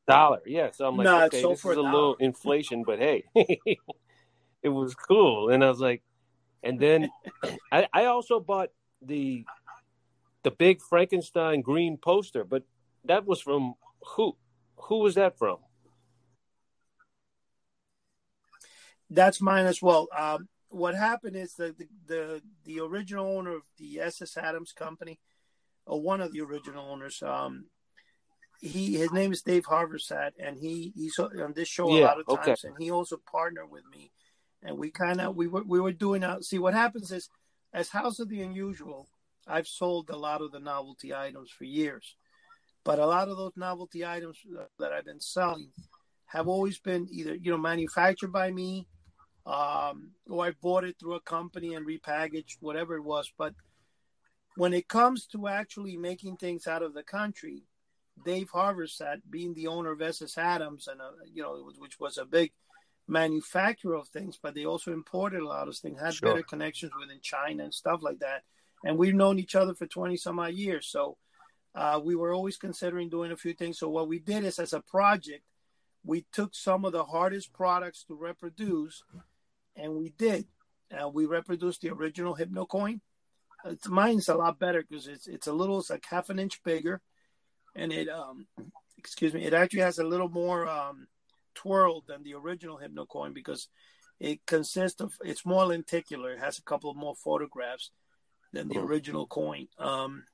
[0.09, 0.71] Dollar, yeah.
[0.73, 4.95] So I'm like, Nah, okay, this is a a little inflation, but hey, it was
[4.95, 5.51] cool.
[5.51, 6.03] And I was like,
[6.63, 7.11] and then
[7.73, 8.71] I I also bought
[9.03, 9.45] the
[10.43, 12.63] the big Frankenstein green poster, but
[13.05, 13.75] that was from
[14.17, 14.37] who?
[14.77, 15.59] Who was that from?
[19.09, 20.09] That's mine as well.
[20.17, 25.19] Um, what happened is that the, the the original owner of the SS Adams company,
[25.85, 27.67] or one of the original owners, um,
[28.61, 32.29] he his name is Dave Haversat, and he he's on this show a lot of
[32.29, 32.47] okay.
[32.47, 34.13] times, and he also partnered with me,
[34.63, 36.45] and we kind of we were we were doing out.
[36.45, 37.29] See what happens is,
[37.73, 39.09] as House of the Unusual,
[39.47, 42.17] I've sold a lot of the novelty items for years,
[42.85, 44.39] but a lot of those novelty items
[44.79, 45.71] that I've been selling
[46.27, 48.87] have always been either you know manufactured by me
[49.47, 53.33] um, or I bought it through a company and repackaged, whatever it was.
[53.37, 53.55] But
[54.57, 57.65] when it comes to actually making things out of the country,
[58.25, 62.25] Dave Haversat, being the owner of SS Adams, and uh, you know, which was a
[62.25, 62.53] big
[63.09, 66.31] manufacturer of things, but they also imported a lot of things, had Sure.
[66.31, 68.43] better connections within China and stuff like that.
[68.85, 71.17] And we've known each other for twenty some odd years, so
[71.75, 73.79] uh, we were always considering doing a few things.
[73.79, 75.45] So what we did is, as a project,
[76.05, 79.03] we took some of the hardest products to reproduce,
[79.77, 80.47] and we did.
[80.91, 83.01] Uh, we reproduced the original Hypnocoin.
[83.65, 86.63] It's, mine's a lot better because it's it's a little, it's like half an inch
[86.65, 87.01] bigger,
[87.77, 88.47] and it um,
[88.97, 91.07] excuse me, it actually has a little more um,
[91.55, 93.69] twirl than the original Hypno coin because
[94.19, 96.33] it consists of it's more lenticular.
[96.33, 97.91] It has a couple more photographs
[98.53, 98.85] than the Mhm.
[98.85, 99.69] original coin.
[99.79, 100.25] Um,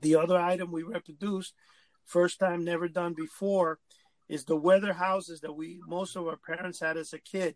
[0.00, 1.54] the other item we reproduced,
[2.04, 3.78] first time never done before,
[4.28, 7.54] is the weather houses that we most of our parents had as a kid,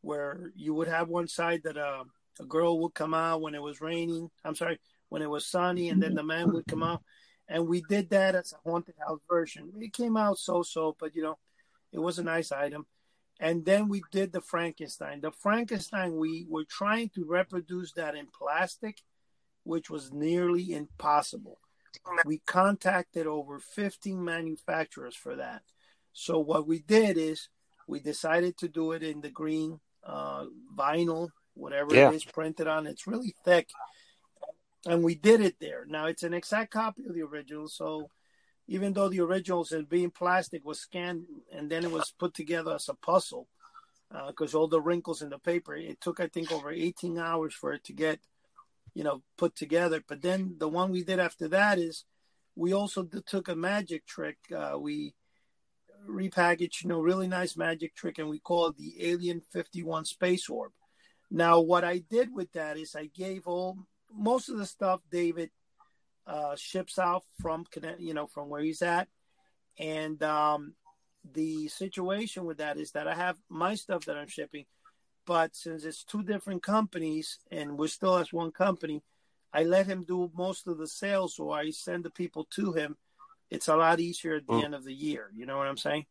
[0.00, 2.04] where you would have one side that uh,
[2.40, 4.30] a girl would come out when it was raining.
[4.44, 7.02] I'm sorry, when it was sunny, and then the man would come out.
[7.48, 9.72] And we did that as a haunted house version.
[9.80, 11.38] It came out so-so, but you know,
[11.92, 12.86] it was a nice item.
[13.40, 15.20] And then we did the Frankenstein.
[15.20, 18.98] The Frankenstein, we were trying to reproduce that in plastic,
[19.64, 21.58] which was nearly impossible.
[22.24, 25.62] We contacted over 15 manufacturers for that.
[26.12, 27.48] So what we did is
[27.86, 32.10] we decided to do it in the green uh, vinyl, whatever Yeah.
[32.10, 32.86] it is printed on.
[32.86, 33.70] It's really thick,
[34.86, 35.84] and we did it there.
[35.86, 37.68] Now it's an exact copy of the original.
[37.68, 38.10] So
[38.66, 42.74] even though the originals and being plastic was scanned and then it was put together
[42.74, 43.48] as a puzzle,
[44.28, 47.72] because all the wrinkles in the paper, it took I think over 18 hours for
[47.72, 48.20] it to get,
[48.94, 50.02] you know, put together.
[50.06, 52.04] But then the one we did after that is
[52.56, 54.38] we also took a magic trick.
[54.54, 55.14] Uh, we
[56.08, 60.48] repackaged, you know, really nice magic trick, and we call it the Alien 51 Space
[60.48, 60.72] Orb.
[61.30, 63.78] Now, what I did with that is I gave all
[64.12, 65.50] most of the stuff David
[66.26, 67.64] uh, ships out from,
[67.98, 69.08] you know, from where he's at,
[69.78, 70.74] and um,
[71.32, 74.66] the situation with that is that I have my stuff that I'm shipping,
[75.26, 79.02] but since it's two different companies and we're still as one company,
[79.52, 82.96] I let him do most of the sales, or I send the people to him.
[83.50, 84.64] It's a lot easier at the Mm.
[84.64, 85.30] end of the year.
[85.34, 86.06] You know what I'm saying?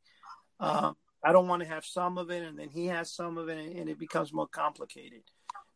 [0.60, 3.50] Um, I don't want to have some of it and then he has some of
[3.50, 5.24] it and it becomes more complicated.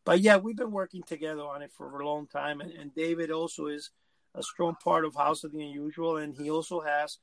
[0.06, 2.60] But yeah, we've been working together on it for a long time.
[2.62, 3.91] And, and David also is
[4.36, 6.17] a strong part of House of the Unusual.
[6.17, 7.19] And he also has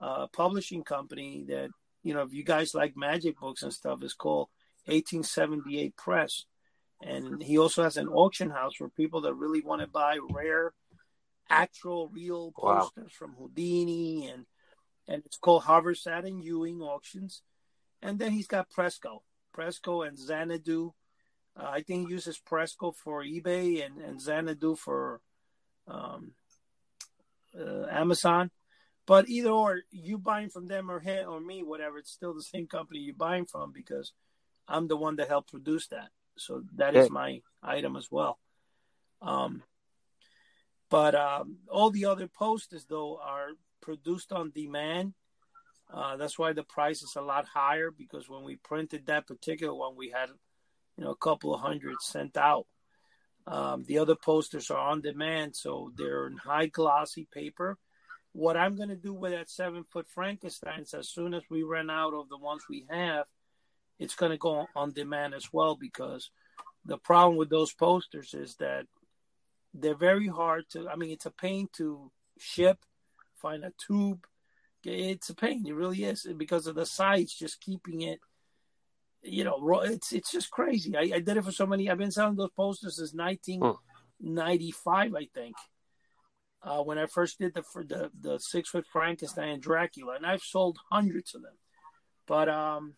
[0.00, 1.70] a publishing company that,
[2.02, 4.48] you know, if you guys like magic books and stuff, is called
[4.90, 6.44] 1878 Press.
[7.02, 10.74] And he also has an auction house for people that really want to buy rare,
[11.48, 12.80] actual, real Wow.
[12.80, 14.46] posters from Houdini and
[15.08, 17.42] and it's called Haversat and Ewing Auctions.
[18.00, 19.22] And then he's got Presco.
[19.56, 20.92] Presco and Xanadu.
[21.58, 25.20] Uh, I think he uses Presco for eBay and, and Xanadu for
[25.88, 26.32] um,
[27.58, 28.52] uh, Amazon.
[29.04, 32.42] But either or, you buying from them or him or me, whatever, it's still the
[32.42, 34.12] same company you're buying from because
[34.70, 36.08] I'm the one that helped produce that.
[36.38, 38.38] So that is my item as well.
[39.20, 39.62] Um,
[40.88, 43.50] but um, all the other posters, though, are
[43.82, 45.14] produced on demand.
[45.92, 49.74] Uh, that's why the price is a lot higher because when we printed that particular
[49.74, 50.30] one, we had,
[50.96, 52.66] you know, a couple of hundred sent out.
[53.46, 57.76] Um, the other posters are on demand, so they're in high glossy paper.
[58.32, 61.90] What I'm going to do with that seven foot Frankenstein's, as soon as we run
[61.90, 63.26] out of the ones we have,
[64.00, 66.30] it's going to go on demand as well because
[66.86, 68.86] the problem with those posters is that
[69.74, 70.88] they're very hard to.
[70.88, 72.78] I mean, it's a pain to ship,
[73.36, 74.24] find a tube.
[74.84, 75.66] It's a pain.
[75.66, 77.34] It really is because of the size.
[77.34, 78.20] Just keeping it,
[79.22, 80.96] you know, it's it's just crazy.
[80.96, 81.90] I, I did it for so many.
[81.90, 85.56] I've been selling those posters since 1995, I think.
[86.62, 90.26] Uh, when I first did the for the the six foot Frankenstein and Dracula, and
[90.26, 91.58] I've sold hundreds of them.
[92.26, 92.94] But um,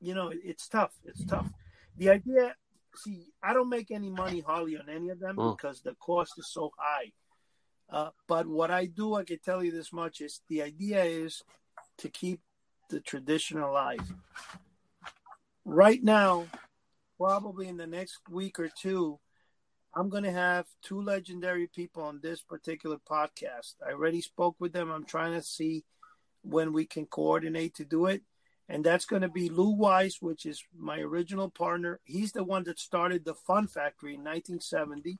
[0.00, 0.92] you know, it's tough.
[1.04, 1.50] It's tough.
[1.96, 2.54] The idea
[2.96, 5.56] see, I don't make any money hardly on any of them mm.
[5.56, 7.12] because the cost is so high.
[7.88, 11.42] Uh, but what I do, I can tell you this much: is the idea is
[11.98, 12.40] to keep
[12.90, 14.12] the tradition alive.
[15.64, 16.46] Right now,
[17.18, 19.18] probably in the next week or two,
[19.94, 23.74] I'm going to have two legendary people on this particular podcast.
[23.86, 24.90] I already spoke with them.
[24.90, 25.84] I'm trying to see
[26.42, 28.22] when we can coordinate to do it
[28.68, 32.00] and that's going to be Lou Weiss, which is my original partner.
[32.04, 35.18] He's the one that started the Fun Factory in 1970.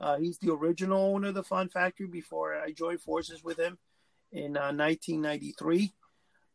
[0.00, 3.78] Uh, he's the original owner of the Fun Factory before I joined forces with him
[4.30, 5.92] in uh, 1993,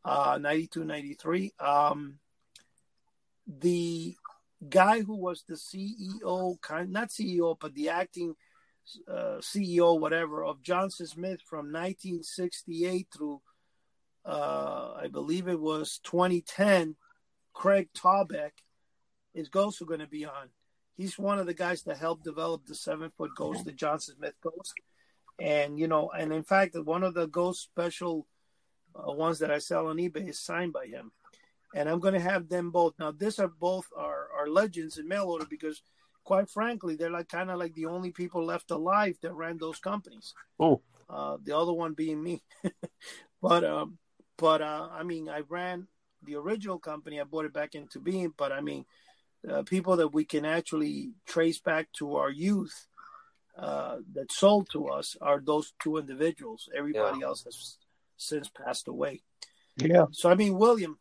[0.06, 1.54] uh, 92, 93.
[1.60, 2.20] Um,
[3.46, 4.16] the
[4.68, 8.36] guy who was the CEO, kind not CEO, but the acting
[9.08, 13.42] uh, CEO, whatever, of Johnson Smith from 1968 through
[14.28, 16.96] uh, I believe it was 2010,
[17.54, 18.52] Craig Taubeck
[19.34, 20.50] is also going to be on.
[20.98, 24.34] He's one of the guys that helped develop the seven foot ghost, the Johnson Smith
[24.44, 24.74] ghost.
[25.40, 28.28] And, you know, and in fact, one of the ghost special
[28.96, 31.12] uh, ones that I sell on eBay is signed by him.
[31.74, 32.96] And I'm going to have them both.
[33.00, 35.84] Now, these are both our, our legends in mail order because,
[36.24, 39.80] quite frankly, they're like kind of like the only people left alive that ran those
[39.80, 40.34] companies.
[40.60, 42.42] Oh, uh, the other one being me.
[43.42, 44.00] but um,
[44.38, 45.88] but uh, I mean, I ran
[46.24, 47.20] the original company.
[47.20, 48.34] I brought it back into being.
[48.36, 48.86] But I mean,
[49.50, 52.88] uh, people that we can actually trace back to our youth
[53.58, 56.70] uh, that sold to us are those two individuals.
[56.76, 57.26] Everybody yeah.
[57.26, 57.78] else has
[58.18, 59.22] since passed away.
[59.78, 60.06] Yeah.
[60.12, 60.98] So I mean, William,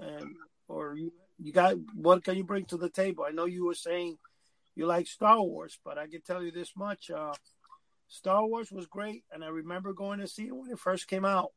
[0.00, 0.36] um,
[0.68, 3.24] or you, you got what can you bring to the table?
[3.26, 4.18] I know you were saying
[4.74, 7.34] you like Star Wars, but I can tell you this much: uh,
[8.08, 11.24] Star Wars was great, and I remember going to see it when it first came
[11.24, 11.52] out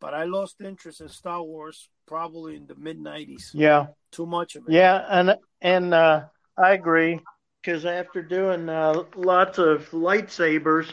[0.00, 3.50] but I lost interest in Star Wars probably in the mid '90s.
[3.52, 4.72] Yeah, too much of it.
[4.72, 6.24] Yeah, and and uh,
[6.56, 7.20] I agree
[7.62, 10.92] because after doing uh, lots of lightsabers,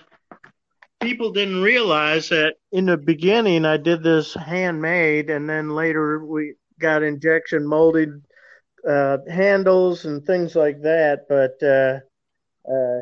[1.00, 6.56] people didn't realize that in the beginning I did this handmade, and then later we
[6.80, 8.22] got injection molded
[8.88, 11.26] uh, handles and things like that.
[11.28, 12.00] But uh,
[12.72, 13.02] uh,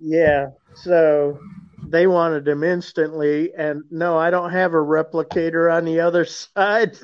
[0.00, 1.38] yeah, so
[1.82, 3.52] they wanted them instantly.
[3.54, 6.98] And no i don't have a replicator on the other side.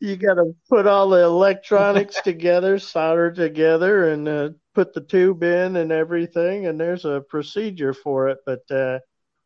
[0.00, 5.42] You got to put all the electronics together solder together and uh, put the tube
[5.42, 6.66] in and everything.
[6.66, 8.98] And there's a procedure for it but uh,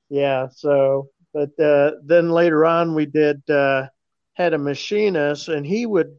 [0.09, 3.87] yeah so but uh, then later on we did uh,
[4.35, 6.16] had a machinist and he would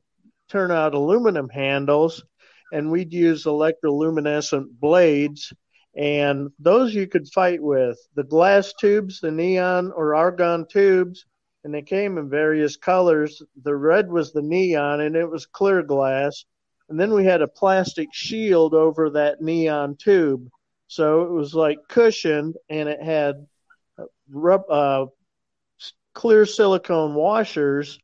[0.49, 2.23] turn out aluminum handles
[2.71, 5.53] and we'd use electroluminescent blades
[5.95, 7.97] and those you could fight with.
[8.15, 11.25] The glass tubes, the neon or argon tubes,
[11.63, 13.41] and they came in various colors.
[13.63, 16.45] The red was the neon, and it was clear glass.
[16.89, 20.49] And then we had a plastic shield over that neon tube.
[20.87, 23.47] So it was like cushioned, and it had
[23.97, 25.05] uh,
[26.13, 27.99] clear silicone washers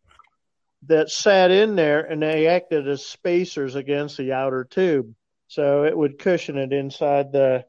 [0.84, 5.14] that sat in there, and they acted as spacers against the outer tube.
[5.47, 7.66] So it would cushion it inside the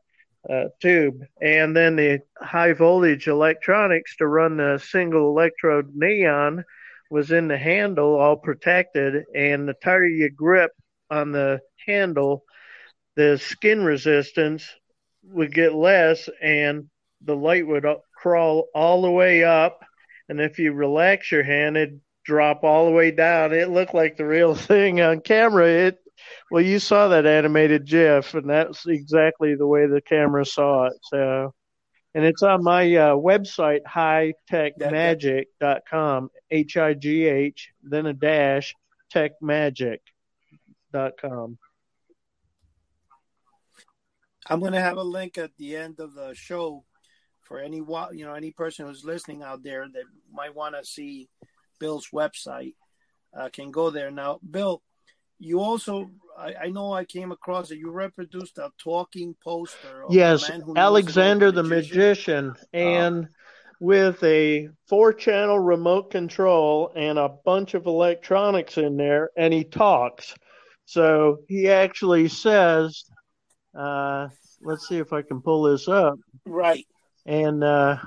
[0.50, 6.64] uh, tube, and then the high voltage electronics to run the single electrode neon
[7.10, 10.72] was in the handle, all protected, and the tighter you grip
[11.10, 12.44] on the handle,
[13.16, 14.68] the skin resistance
[15.24, 16.88] would get less, and
[17.22, 17.84] the light would
[18.16, 19.80] crawl all the way up.
[20.28, 23.52] And if you relax your hand, it'd drop all the way down.
[23.52, 25.66] It looked like the real thing on camera.
[25.66, 25.98] It
[26.50, 30.94] well, you saw that animated GIF, and that's exactly the way the camera saw it.
[31.02, 31.52] So,
[32.14, 38.74] and it's on my uh, website, hightechmagic.com, H I G H, then a dash,
[39.14, 41.58] techmagic.com.
[44.50, 46.82] I'm going to have a link at the end of the show
[47.42, 51.28] for any you know any person who's listening out there that might want to see
[51.78, 52.72] Bill's website
[53.36, 54.10] uh, can go there.
[54.10, 54.80] Now, Bill,
[55.38, 57.78] you also I, I, know I came across it.
[57.78, 60.04] You reproduced a talking poster.
[60.08, 63.28] yes, Alexander the magician, magician and uh,
[63.80, 70.34] with a four-channel remote control and a bunch of electronics in there, and he talks.
[70.84, 73.04] So he actually says,
[73.76, 74.28] uh,
[74.62, 76.86] "Let's see if I can pull this up." Right.
[77.26, 77.98] And uh,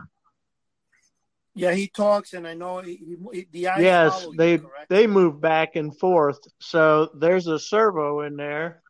[1.54, 3.82] yeah, he talks, and I know he, he, the eyes.
[3.82, 6.40] Yes, they you, they move back and forth.
[6.60, 8.82] So there's a servo in there.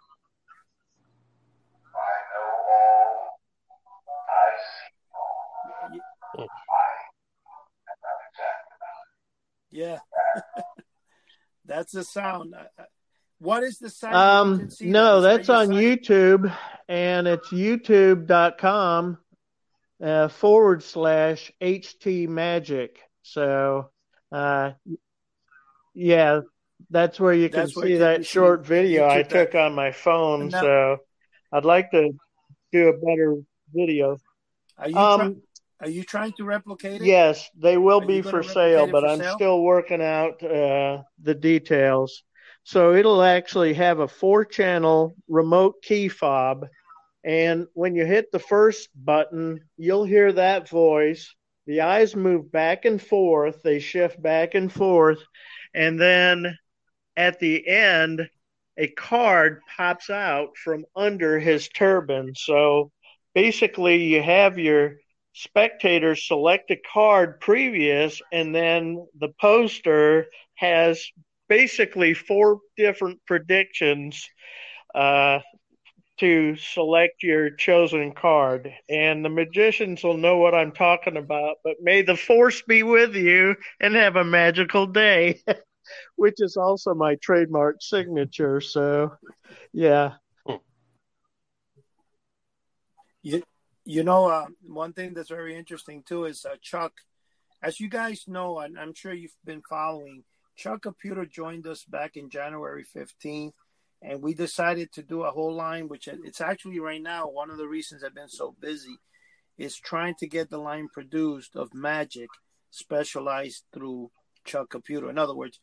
[9.72, 10.00] Yeah,
[11.66, 12.54] that's the sound.
[13.40, 14.16] What is the sound?
[14.16, 16.56] Um, no, that's on YouTube,
[16.88, 19.18] and it's youtube.com
[20.02, 23.00] uh, forward slash HT Magic.
[23.24, 23.90] So,
[24.32, 24.72] uh,
[25.94, 26.42] yeah,
[26.90, 29.66] that's where you can that's see that short see video I took that.
[29.66, 30.50] on my phone.
[30.50, 30.98] Now, so,
[31.54, 32.12] I'd like to
[32.72, 33.38] do a better
[33.74, 34.18] video.
[34.78, 37.06] Are you, um, try- are you trying to replicate it?
[37.06, 39.36] Yes, they will are be for sale, but for I'm sale?
[39.36, 42.24] still working out uh, the details.
[42.64, 46.68] So it'll actually have a four channel remote key fob
[47.24, 51.34] and when you hit the first button, you'll hear that voice.
[51.68, 55.20] The eyes move back and forth, they shift back and forth.
[55.74, 56.58] And then
[57.16, 58.30] at the end,
[58.78, 62.34] a card pops out from under his turban.
[62.36, 62.92] So
[63.36, 64.96] basically, you have your
[65.34, 71.06] spectator select a card previous, and then the poster has
[71.48, 74.28] basically four different predictions
[74.96, 75.40] uh,
[76.22, 81.58] to select your chosen card, and the magicians will know what I'm talking about.
[81.64, 85.42] But may the force be with you and have a magical day,
[86.16, 88.62] which is also my trademark signature.
[88.62, 89.14] So,
[89.74, 90.14] yeah.
[93.24, 93.42] You,
[93.84, 96.94] you know, uh, one thing that's very interesting too is uh, Chuck.
[97.64, 100.24] As you guys know, and I'm sure you've been following,
[100.56, 103.54] Chuck Caputo joined us back in January 15th
[104.02, 107.58] and we decided to do a whole line which it's actually right now one of
[107.58, 108.98] the reasons i've been so busy
[109.58, 112.30] is trying to get the line produced of magic
[112.70, 114.10] specialized through
[114.46, 115.60] chuck caputo in other words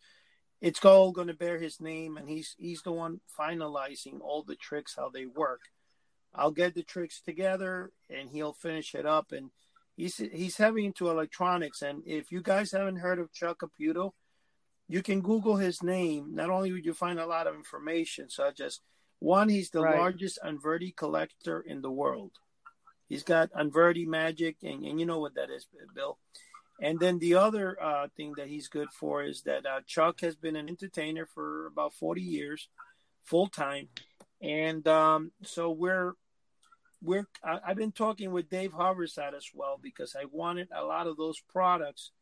[0.60, 4.56] it's all going to bear his name and he's he's the one finalizing all the
[4.56, 5.60] tricks how they work.
[6.34, 9.50] I'll get the tricks together and he'll finish it up and
[9.96, 14.12] he's he's heavy into electronics and if you guys haven't heard of chuck caputo
[14.88, 16.34] you can Google his name.
[16.34, 18.80] Not only would you find a lot of information, such as
[19.18, 19.98] one, he's the right.
[19.98, 22.32] largest Unverdi collector in the world.
[23.08, 26.18] He's got Unverdi magic, and, and you know what that is, Bill.
[26.80, 30.36] And then the other uh, thing that he's good for is that uh, Chuck has
[30.36, 32.68] been an entertainer for about 40 years,
[33.24, 33.88] full time.
[34.40, 36.12] And um, so we're
[37.02, 41.06] we're I, have been talking with Dave Haversat as well because I wanted a lot
[41.06, 42.12] of those products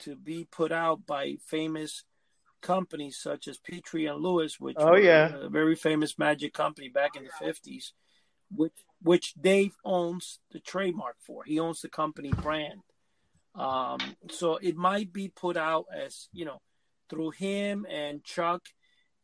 [0.00, 2.04] to be put out by famous
[2.64, 7.14] companies such as Petrie and Lewis, which oh yeah, a very famous magic company back
[7.14, 7.92] in the fifties,
[8.50, 8.72] which
[9.02, 11.44] which Dave owns the trademark for.
[11.44, 12.80] He owns the company brand.
[13.54, 13.98] Um,
[14.30, 16.60] so it might be put out as you know
[17.08, 18.62] through him and Chuck,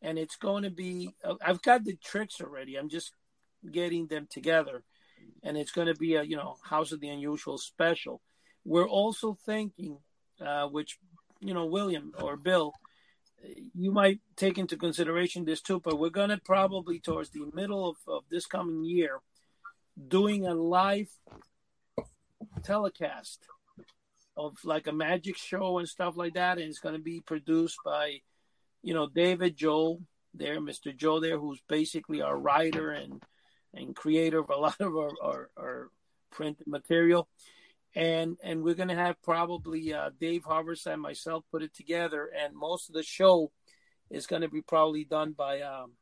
[0.02, 1.14] and it's going to be.
[1.44, 2.76] I've got the tricks already.
[2.76, 3.12] I'm just
[3.72, 4.84] getting them together,
[5.42, 8.20] and it's going to be a you know House of the Unusual special.
[8.64, 9.98] We're also thinking
[10.40, 10.98] uh, which
[11.40, 12.72] you know William or Bill,
[13.74, 15.80] you might take into consideration this too.
[15.80, 19.20] But we're gonna probably towards the middle of, of this coming year
[20.08, 21.10] doing a live
[22.62, 23.46] telecast
[24.36, 28.20] of like a magic show and stuff like that, and it's gonna be produced by
[28.82, 30.00] you know David Joe
[30.34, 30.96] there, Mr.
[30.96, 33.22] Joe there, who's basically our writer and
[33.74, 35.90] and creator of a lot of our, our, our
[36.30, 37.28] print material
[37.94, 42.54] and and we're gonna have probably uh, Dave Harvers and myself put it together, and
[42.54, 43.50] most of the show
[44.10, 45.92] is gonna be probably done by um,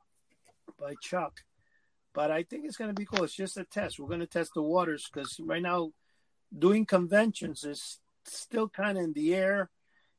[0.78, 1.40] by Chuck.
[2.14, 3.24] But I think it's gonna be cool.
[3.24, 3.98] It's just a test.
[3.98, 5.92] We're gonna test the waters because right now
[6.56, 9.70] doing conventions is still kind of in the air.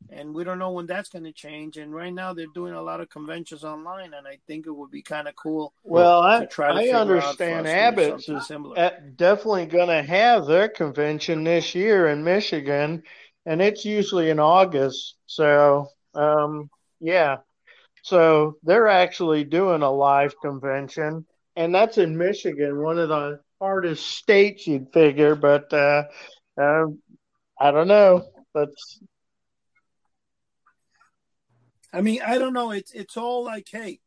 [0.10, 1.78] And we don't know when that's going to change.
[1.78, 4.92] And right now they're doing a lot of conventions online, and I think it would
[4.92, 5.74] be kind of cool.
[5.84, 8.92] Well, I, I understand Abbott's is similar.
[9.16, 13.04] definitely going to have their convention this year in Michigan,
[13.46, 15.16] and it's usually in August.
[15.26, 16.70] So, um,
[17.00, 17.38] yeah,
[18.04, 21.26] so they're actually doing a live convention,
[21.56, 26.04] and that's in Michigan, one of the hardest states you'd figure, but uh,
[26.60, 26.86] uh,
[27.60, 28.26] I don't know.
[28.56, 29.00] That's
[31.92, 32.72] I mean, I don't know.
[32.72, 34.00] It's it's all like, hey,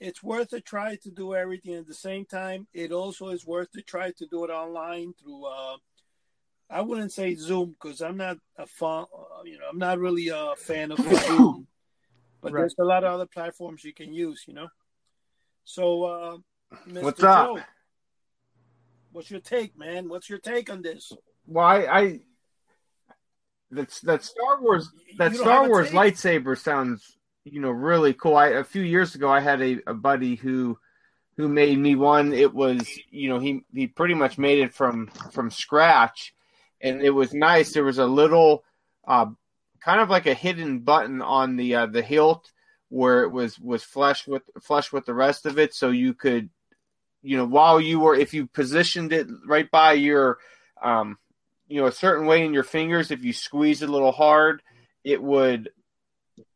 [0.00, 2.66] it's worth a try to do everything at the same time.
[2.72, 5.44] It also is worth to try to do it online through.
[5.44, 5.76] Uh,
[6.70, 9.04] I wouldn't say Zoom because I'm not a fan.
[9.14, 11.66] Uh, you know, I'm not really a fan of Zoom.
[12.40, 12.60] But right.
[12.60, 14.44] there's a lot of other platforms you can use.
[14.46, 14.68] You know.
[15.64, 16.36] So, uh,
[16.88, 17.02] Mr.
[17.02, 17.56] what's up?
[19.12, 20.08] What's your take, man?
[20.08, 21.12] What's your take on this?
[21.46, 22.20] Well, I, I
[23.74, 28.36] that's that Star Wars that Star Wars lightsaber sounds you know really cool.
[28.36, 30.78] I a few years ago I had a, a buddy who
[31.36, 32.32] who made me one.
[32.32, 36.34] It was you know he he pretty much made it from from scratch,
[36.80, 37.72] and it was nice.
[37.72, 38.64] There was a little
[39.06, 39.26] uh,
[39.80, 42.50] kind of like a hidden button on the uh, the hilt
[42.88, 46.48] where it was was flush with flush with the rest of it, so you could
[47.22, 50.38] you know while you were if you positioned it right by your
[50.82, 51.18] um,
[51.68, 54.62] you know a certain way in your fingers if you squeeze it a little hard
[55.04, 55.70] it would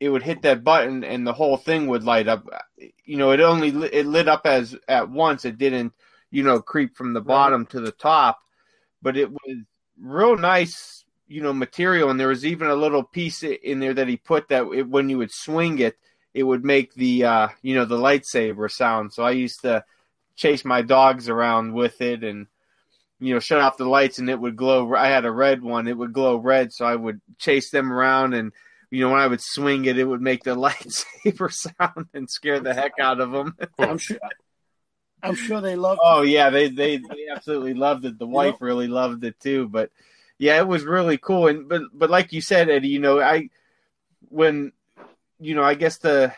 [0.01, 2.47] it would hit that button and the whole thing would light up.
[3.05, 5.45] You know it only it lit up as at once.
[5.45, 5.93] It didn't
[6.31, 7.71] you know creep from the bottom right.
[7.71, 8.41] to the top
[9.01, 9.57] but it was
[9.99, 12.11] real nice you know material.
[12.11, 15.09] And there was even a little piece in there that he put that it, when
[15.09, 15.97] you would swing it
[16.35, 19.13] it would make the uh you know the lightsaber sound.
[19.13, 19.85] So i used to
[20.37, 22.47] chase my dogs around with it and
[23.21, 24.95] you know, shut off the lights and it would glow.
[24.95, 28.35] I had a red one; it would glow red, so I would chase them around,
[28.35, 28.53] and
[28.91, 32.61] you know, when I would swing it, it would make the lightsaber sound and scare
[32.61, 33.57] the heck out of them.
[33.79, 34.19] I'm sure.
[35.21, 36.01] I'm sure they loved.
[36.03, 36.29] Oh it.
[36.29, 38.19] yeah, they, they they absolutely loved it.
[38.19, 38.67] The you wife know?
[38.67, 39.69] really loved it too.
[39.69, 39.91] But
[40.39, 41.49] yeah, it was really cool.
[41.49, 43.51] And but but like you said, Eddie, you know, I
[44.29, 44.73] when
[45.41, 46.33] you know, I guess the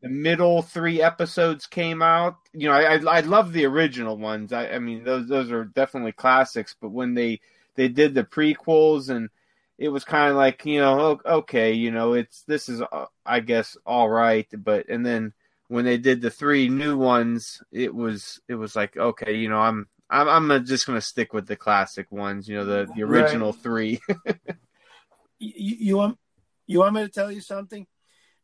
[0.00, 2.36] the middle three episodes came out.
[2.52, 4.52] You know, I I, I love the original ones.
[4.52, 6.74] I, I mean, those those are definitely classics.
[6.80, 7.40] But when they
[7.74, 9.30] they did the prequels and
[9.76, 13.40] it was kind of like you know okay you know it's this is uh, I
[13.40, 14.46] guess all right.
[14.52, 15.32] But and then
[15.68, 19.58] when they did the three new ones, it was it was like okay you know
[19.58, 22.48] I'm I'm I'm just gonna stick with the classic ones.
[22.48, 23.62] You know the the original right.
[23.62, 24.00] three.
[25.38, 26.18] you, you want
[26.66, 27.86] you want me to tell you something?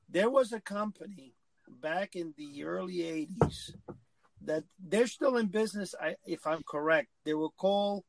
[0.08, 1.33] There was a company
[1.84, 3.72] back in the early 80s
[4.46, 7.08] that they're still in business I, if i'm correct.
[7.26, 8.04] They were called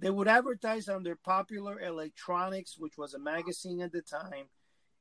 [0.00, 4.46] they would advertise under popular electronics which was a magazine at the time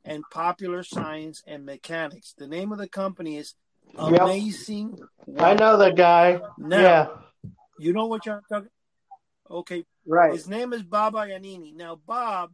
[0.05, 2.35] and popular science and mechanics.
[2.37, 3.55] The name of the company is
[3.97, 4.97] amazing
[5.27, 5.41] yep.
[5.41, 6.39] i know the guy.
[6.59, 7.07] Now, yeah.
[7.79, 8.69] you know what you're talking
[9.49, 9.85] okay.
[10.05, 10.33] Right.
[10.33, 11.75] His name is bob iannini.
[11.75, 12.51] Now bob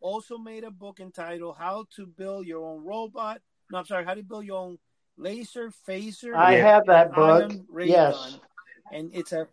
[0.00, 3.40] also made a book entitled how to build your own robot.
[3.72, 4.04] No, I'm sorry.
[4.04, 4.78] How to build your own
[5.16, 6.34] laser phaser?
[6.34, 7.52] I have that book.
[7.82, 8.38] Yes,
[8.92, 9.46] and it's a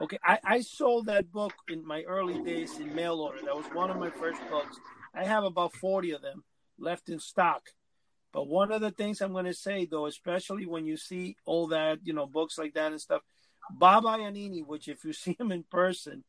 [0.00, 0.18] okay.
[0.24, 3.40] I, I sold that book in my early days in mail order.
[3.44, 4.76] That was one of my first books.
[5.14, 6.44] I have about forty of them
[6.78, 7.62] left in stock.
[8.32, 11.68] But one of the things I'm going to say, though, especially when you see all
[11.68, 13.22] that, you know, books like that and stuff,
[13.70, 16.24] Bob Iannini, which if you see him in person,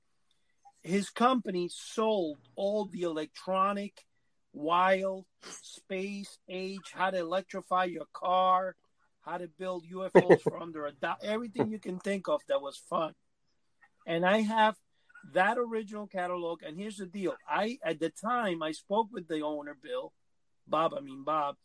[0.82, 4.06] his company sold all the electronic
[4.60, 5.26] wild,
[5.62, 8.76] space, age, how to electrify your car,
[9.22, 12.78] how to build UFOs from under a dot, everything you can think of that was
[12.78, 13.14] fun.
[14.05, 14.76] And I have
[15.34, 16.62] that original catalog.
[16.64, 20.14] And here's the deal: I at the time I spoke with the owner, Bill,
[20.68, 20.93] Bob.
[20.95, 21.55] I mean Bob,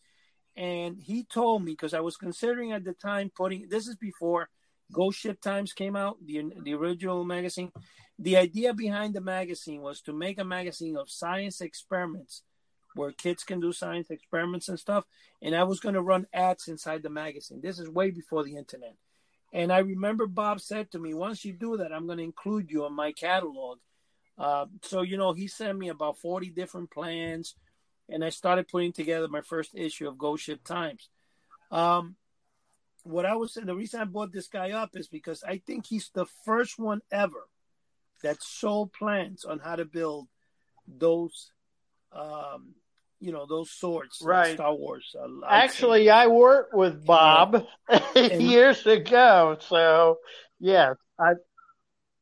[0.57, 4.49] and he told me because I was considering at the time putting this is before
[4.93, 7.73] Ghost Ship Times came out, the the original magazine.
[8.19, 12.43] The idea behind the magazine was to make a magazine of science experiments
[12.95, 15.05] where kids can do science experiments and stuff.
[15.43, 17.61] And I was going to run ads inside the magazine.
[17.61, 18.97] This is way before the internet.
[19.53, 22.71] And I remember Bob said to me, once you do that, I'm going to include
[22.71, 23.79] you in my catalog.
[24.37, 27.55] Uh, so, you know, he sent me about 40 different plans.
[28.09, 31.09] And I started putting together my first issue of Ghost Ship Times.
[31.71, 32.17] Um,
[33.05, 35.87] what I was saying, the reason I brought this guy up is because I think
[35.87, 37.49] he's the first one ever
[38.23, 40.29] that sold plans on how to build
[40.87, 41.53] those
[42.13, 42.75] um,
[43.21, 44.55] you know those swords, right?
[44.55, 45.15] Star Wars.
[45.19, 47.65] Uh, Actually, I worked with Bob
[48.17, 50.19] and, years ago, so
[50.61, 51.33] yeah, I,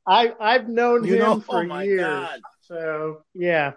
[0.07, 2.01] I I've known him know, for oh years.
[2.01, 2.41] God.
[2.63, 3.73] So yeah.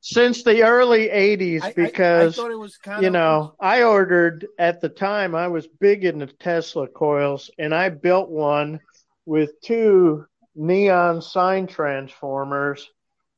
[0.00, 3.54] since the early 80s I- I- because I, thought it was kind you of know,
[3.60, 8.80] I ordered at the time I was big into Tesla coils and I built one
[9.26, 12.88] with two neon sign transformers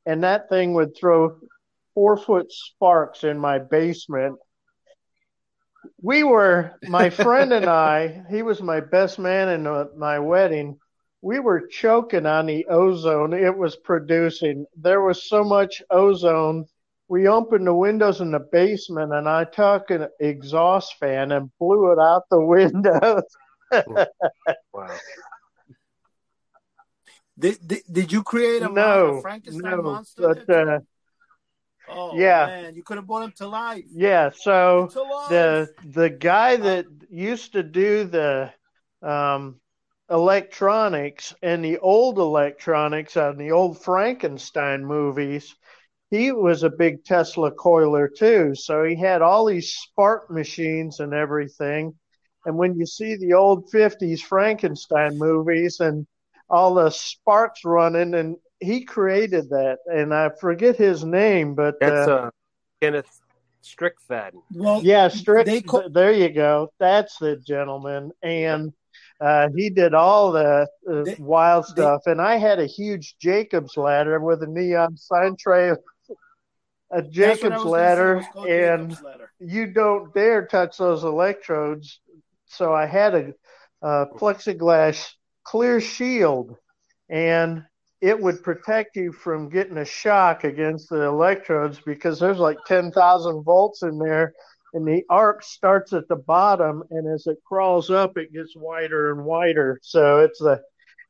[0.05, 1.37] and that thing would throw
[1.97, 4.37] four foot sparks in my basement.
[5.99, 10.77] We were, my friend and I, he was my best man in uh, my wedding.
[11.23, 14.67] We were choking on the ozone it was producing.
[14.75, 16.65] There was so much ozone
[17.07, 21.93] we opened the windows in the basement and I took an exhaust fan and blew
[21.93, 23.23] it out the windows.
[24.71, 24.95] Wow.
[27.39, 30.45] Did, did, did you create a, no, Frankenstein no, monster?
[30.45, 30.79] but uh?
[31.89, 32.45] Oh yeah.
[32.45, 33.85] man, you could have brought him to life.
[33.91, 34.29] yeah.
[34.35, 35.29] So life.
[35.29, 38.51] the the guy that used to do the
[39.01, 39.59] um,
[40.09, 45.55] electronics and the old electronics on the old Frankenstein movies,
[46.09, 48.55] he was a big Tesla coiler too.
[48.55, 51.93] So he had all these spark machines and everything.
[52.45, 56.07] And when you see the old 50s Frankenstein movies and
[56.49, 59.77] all the sparks running, and he created that.
[59.85, 62.29] And I forget his name, but That's uh, uh,
[62.81, 63.19] Kenneth
[63.63, 64.41] Strickfaden.
[64.53, 65.45] well, yeah, Strick.
[65.45, 66.69] they call- there you go.
[66.79, 68.71] That's the gentleman, and
[69.19, 72.01] uh, he did all the uh, They- wild they- stuff.
[72.05, 75.83] and I had a huge Jacob's ladder with a neon sign tray, a that's
[76.91, 78.15] what I Jacob's was gonna say, it ladder,
[78.47, 79.31] and Jacob's ladder.
[79.39, 81.99] you don't dare touch those electrodes.
[82.45, 83.33] So I had a,
[83.81, 85.11] a plexiglass
[85.43, 86.55] clear shield,
[87.09, 87.65] and
[88.01, 93.43] it would protect you from getting a shock against the electrodes because there's like 10,000
[93.43, 94.33] volts in there,
[94.73, 99.11] and the arc starts at the bottom, and as it crawls up, it gets wider
[99.11, 99.79] and wider.
[99.81, 100.61] So it's the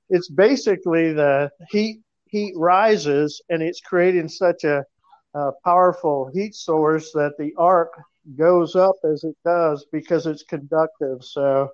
[0.10, 4.86] it's basically the heat heat rises, and it's creating such a,
[5.34, 7.92] a powerful heat source that the arc
[8.38, 11.24] goes up as it does because it's conductive.
[11.24, 11.70] So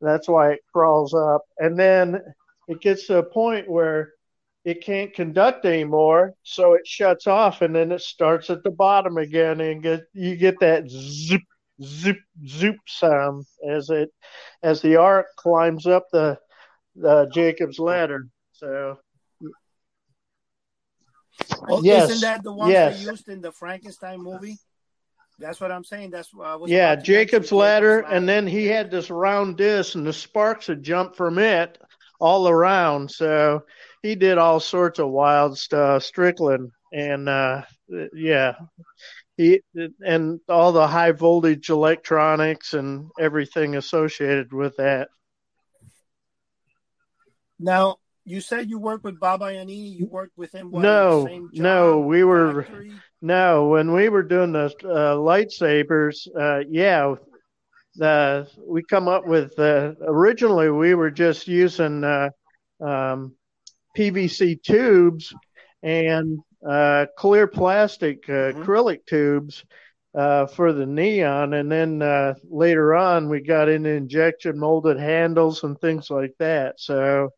[0.00, 1.42] that's why it crawls up.
[1.58, 2.20] And then
[2.68, 4.12] it gets to a point where
[4.68, 9.16] it can't conduct anymore, so it shuts off and then it starts at the bottom
[9.16, 11.40] again and get you get that zip
[11.82, 14.12] zip zoop sound as it
[14.62, 16.38] as the arc climbs up the
[16.96, 18.28] the Jacob's ladder.
[18.52, 18.98] So
[19.42, 19.50] oh,
[21.66, 22.98] Well, Yes, isn't that the one yes.
[22.98, 24.58] they used in the Frankenstein movie?
[25.38, 26.10] That's what I'm saying.
[26.10, 26.70] That's what I was.
[26.70, 31.16] Yeah, Jacob's ladder, and then he had this round disc, and the sparks would jump
[31.16, 31.78] from it
[32.20, 33.10] all around.
[33.10, 33.62] So
[34.02, 37.62] he did all sorts of wild stuff, Strickland, and uh,
[38.14, 38.54] yeah,
[39.36, 39.60] he
[40.04, 45.08] and all the high voltage electronics and everything associated with that.
[47.58, 49.96] Now you said you worked with Baba Iannini.
[49.98, 50.70] You worked with him.
[50.70, 52.92] What, No, same no, we were- factory?
[53.20, 57.16] No, when we were doing the uh, lightsabers, uh, yeah,
[57.96, 62.30] the we come up with uh, originally we were just using uh,
[62.80, 63.34] um,
[63.98, 65.34] PVC tubes
[65.82, 68.64] and uh, clear plastic uh, Mhm.
[68.64, 69.64] acrylic tubes
[70.14, 75.64] uh, for the neon, and then uh, later on we got into injection molded handles
[75.64, 76.80] and things like that.
[76.80, 77.30] So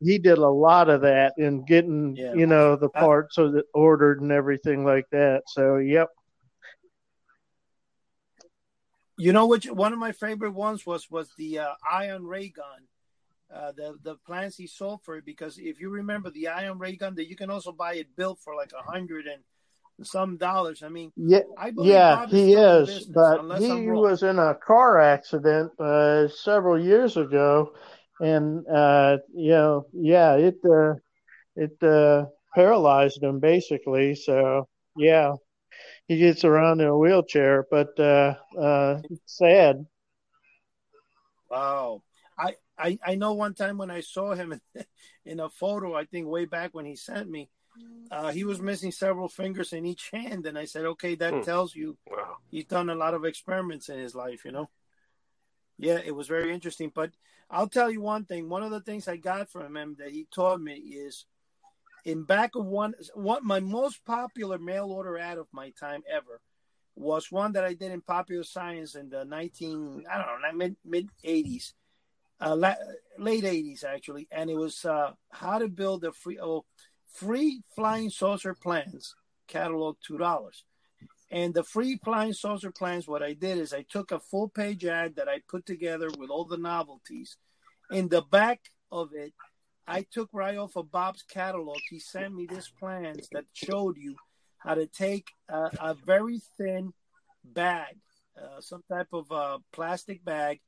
[0.00, 2.34] he did a lot of that in getting Yeah.
[2.34, 5.42] you know the parts that ordered and everything like that.
[5.46, 6.08] So yep.
[9.18, 12.88] You know which one of my favorite ones was was the uh, ion ray gun.
[13.54, 16.96] Uh, the the plans he sold for it because if you remember the ion ray
[16.96, 19.42] gun that you can also buy it built for like a hundred and
[20.02, 20.82] some dollars.
[20.82, 25.00] I mean, Yeah, I believe yeah, he is, business, but he was in a car
[25.00, 27.72] accident uh, several years ago,
[28.20, 30.94] and uh, you know, yeah, it uh,
[31.56, 34.14] it uh, paralyzed him basically.
[34.14, 35.34] So yeah,
[36.08, 39.84] he gets around in a wheelchair, but uh, uh, sad.
[41.50, 42.02] Wow.
[42.42, 44.60] I, I, I know one time when I saw him
[45.24, 47.48] in, a photo, I think way back when he sent me,
[48.10, 50.46] uh, he was missing several fingers in each hand.
[50.46, 51.40] And I said, okay, that Hmm.
[51.42, 52.38] tells you Wow.
[52.50, 54.68] he's done a lot of experiments in his life, you know?
[55.78, 56.90] Yeah, it was very interesting.
[56.94, 57.10] But
[57.48, 58.48] I'll tell you one thing.
[58.48, 61.26] One of the things I got from him that he taught me is
[62.04, 66.40] in back of one, one my most popular mail order ad of my time ever
[66.94, 70.76] was one that I did in Popular Science in the 19, I don't know, mid
[70.84, 71.72] mid 80s,
[72.42, 72.74] uh, la-
[73.18, 76.64] late 80s actually, and it was uh, how to build a free oh,
[77.12, 79.14] free flying saucer plans
[79.48, 80.64] catalog two dollars.
[81.30, 84.84] And the free flying saucer plans, what I did is I took a full page
[84.84, 87.38] ad that I put together with all the novelties.
[87.90, 89.32] In the back of it,
[89.86, 91.78] I took right off of Bob's catalog.
[91.88, 94.16] He sent me this plans that showed you
[94.58, 96.92] how to take a, a very thin
[97.44, 97.96] bag,
[98.40, 100.60] uh, some type of uh, plastic bag,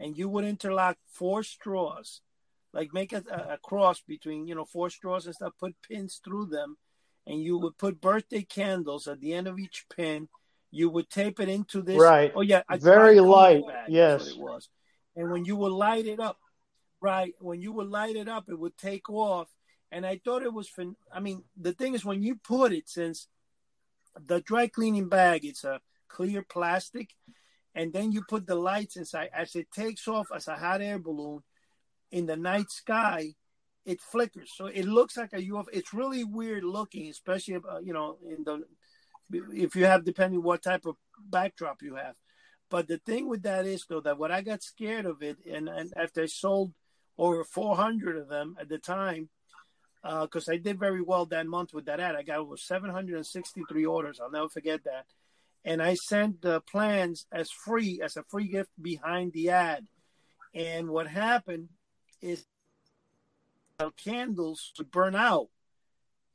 [0.00, 2.22] and you would interlock four straws,
[2.72, 5.52] like make a, a cross between you know four straws and stuff.
[5.60, 6.76] Put pins through them,
[7.26, 10.28] and you would put birthday candles at the end of each pin.
[10.72, 12.00] You would tape it into this.
[12.00, 12.32] Right.
[12.34, 12.62] Oh yeah.
[12.78, 13.62] Very light.
[13.88, 14.28] Yes.
[14.28, 14.68] it was.
[15.16, 16.38] And when you would light it up,
[17.00, 17.34] right?
[17.40, 19.48] When you would light it up, it would take off.
[19.92, 20.68] And I thought it was.
[20.68, 23.26] Fin- I mean, the thing is, when you put it, since
[24.18, 27.10] the dry cleaning bag, it's a clear plastic,
[27.74, 29.30] and then you put the lights inside.
[29.34, 31.42] As it takes off as a hot air balloon
[32.10, 33.34] in the night sky,
[33.84, 34.52] it flickers.
[34.54, 35.66] So it looks like a UFO.
[35.72, 38.64] It's really weird looking, especially uh, you know in the
[39.52, 42.16] if you have depending what type of backdrop you have.
[42.68, 45.68] But the thing with that is though that what I got scared of it, and,
[45.68, 46.72] and after I sold
[47.18, 49.28] over 400 of them at the time,
[50.02, 52.16] because uh, I did very well that month with that ad.
[52.16, 54.20] I got over 763 orders.
[54.20, 55.06] I'll never forget that.
[55.64, 59.86] And I sent the plans as free as a free gift behind the ad.
[60.54, 61.68] And what happened
[62.22, 62.44] is
[63.78, 65.48] the candles to burn out.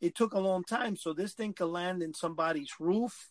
[0.01, 3.29] It took a long time, so this thing could land in somebody's roof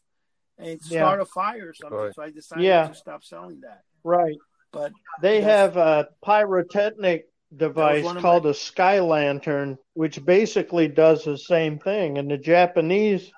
[0.59, 1.23] and start yeah.
[1.23, 1.99] a fire or something.
[1.99, 2.15] Right.
[2.15, 2.89] So I decided yeah.
[2.89, 3.83] to stop selling that.
[4.03, 4.37] Right.
[4.73, 7.27] But they have a pyrotechnic
[7.57, 8.51] device called my...
[8.51, 13.31] a sky lantern, which basically does the same thing, and the Japanese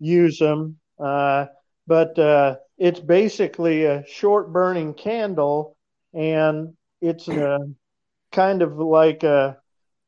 [0.00, 0.78] use them.
[0.98, 1.46] Uh,
[1.86, 5.76] but uh, it's basically a short burning candle,
[6.14, 7.58] and it's a
[8.32, 9.56] kind of like a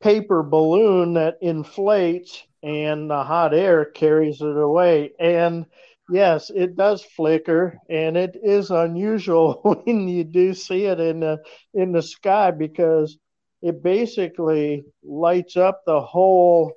[0.00, 5.12] paper balloon that inflates, and the hot air carries it away.
[5.18, 5.66] And
[6.08, 11.38] yes, it does flicker, and it is unusual when you do see it in the
[11.74, 13.18] in the sky because
[13.62, 16.72] it basically lights up the whole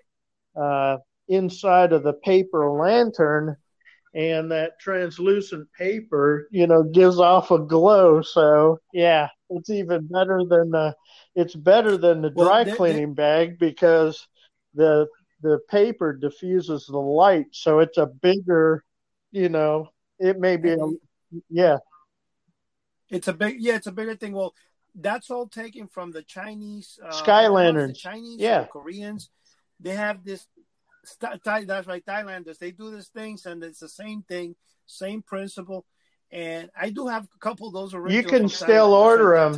[0.56, 3.58] uh, inside of the paper lantern
[4.16, 10.42] and that translucent paper you know gives off a glow so yeah it's even better
[10.48, 10.96] than the
[11.36, 14.28] it's better than the dry well, they, cleaning they, bag because
[14.74, 15.06] the
[15.42, 18.84] the paper diffuses the light so it's a bigger
[19.32, 20.78] you know it may be a,
[21.50, 21.78] yeah
[23.10, 24.56] it's a big yeah it's a bigger thing well
[24.96, 28.00] that's all taken from the Chinese uh, sky lanterns.
[28.00, 29.30] Chinese, yeah, Koreans.
[29.80, 30.48] They have this.
[31.20, 32.58] That's right, Thailanders.
[32.58, 35.86] They do these things, and it's the same thing, same principle.
[36.32, 38.22] And I do have a couple of those original.
[38.22, 39.54] You can still order them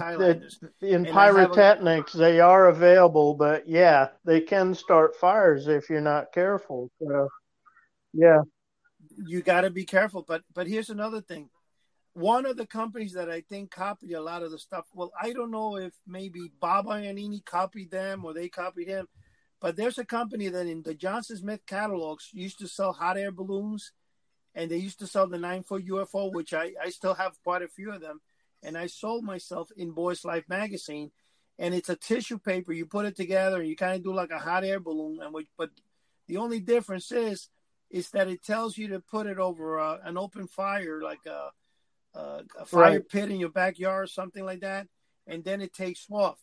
[0.81, 2.15] in and pyrotechnics.
[2.15, 6.91] A, they are available, but yeah, they can start fires if you're not careful.
[7.01, 7.29] So,
[8.13, 8.41] yeah,
[9.25, 10.25] you got to be careful.
[10.27, 11.49] But but here's another thing
[12.17, 14.85] one of the companies that I think copied a lot of the stuff.
[14.95, 19.07] Well, I don't know if maybe Bob Iannini copied them or they copied him,
[19.60, 23.32] but there's a company that in the Johnson Smith catalogs used to sell hot air
[23.32, 23.91] balloons,
[24.53, 27.62] and they used to sell the nine foot UFO, which I I still have quite
[27.62, 28.22] a few of them,
[28.64, 31.12] and I sold myself in Boys Life magazine,
[31.58, 32.72] and it's a tissue paper.
[32.72, 35.34] You put it together, and you kind of do like a hot air balloon, and
[35.34, 35.72] we, but
[36.28, 37.49] the only difference is
[37.89, 41.49] is that it tells you to put it over uh, an open fire, like a
[42.18, 43.10] uh, a fire right.
[43.10, 44.88] pit in your backyard or something like that,
[45.26, 46.38] and then it takes off.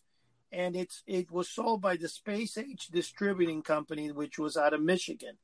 [0.54, 4.80] And it's it was sold by the Space Age Distributing Company, which was out of
[4.80, 5.36] Michigan.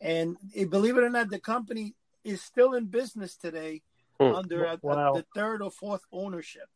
[0.00, 3.82] And it, believe it or not, the company is still in business today
[4.20, 4.34] hmm.
[4.34, 5.14] under a, wow.
[5.14, 6.68] a, the third or fourth ownership.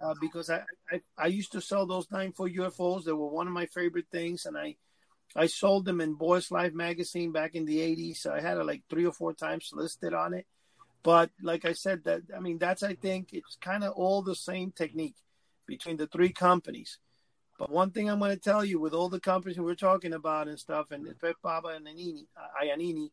[0.00, 3.04] Uh, because I, I, I used to sell those nine foot UFOs.
[3.04, 4.76] They were one of my favorite things, and I
[5.34, 8.18] I sold them in Boys Life magazine back in the '80s.
[8.18, 10.46] So I had it like three or four times listed on it.
[11.02, 14.34] But like I said, that I mean, that's I think it's kind of all the
[14.34, 15.14] same technique
[15.66, 16.98] between the three companies.
[17.58, 20.48] But one thing I'm going to tell you, with all the companies we're talking about
[20.48, 22.26] and stuff, and Pep Baba and Anini,
[22.62, 23.10] Iannini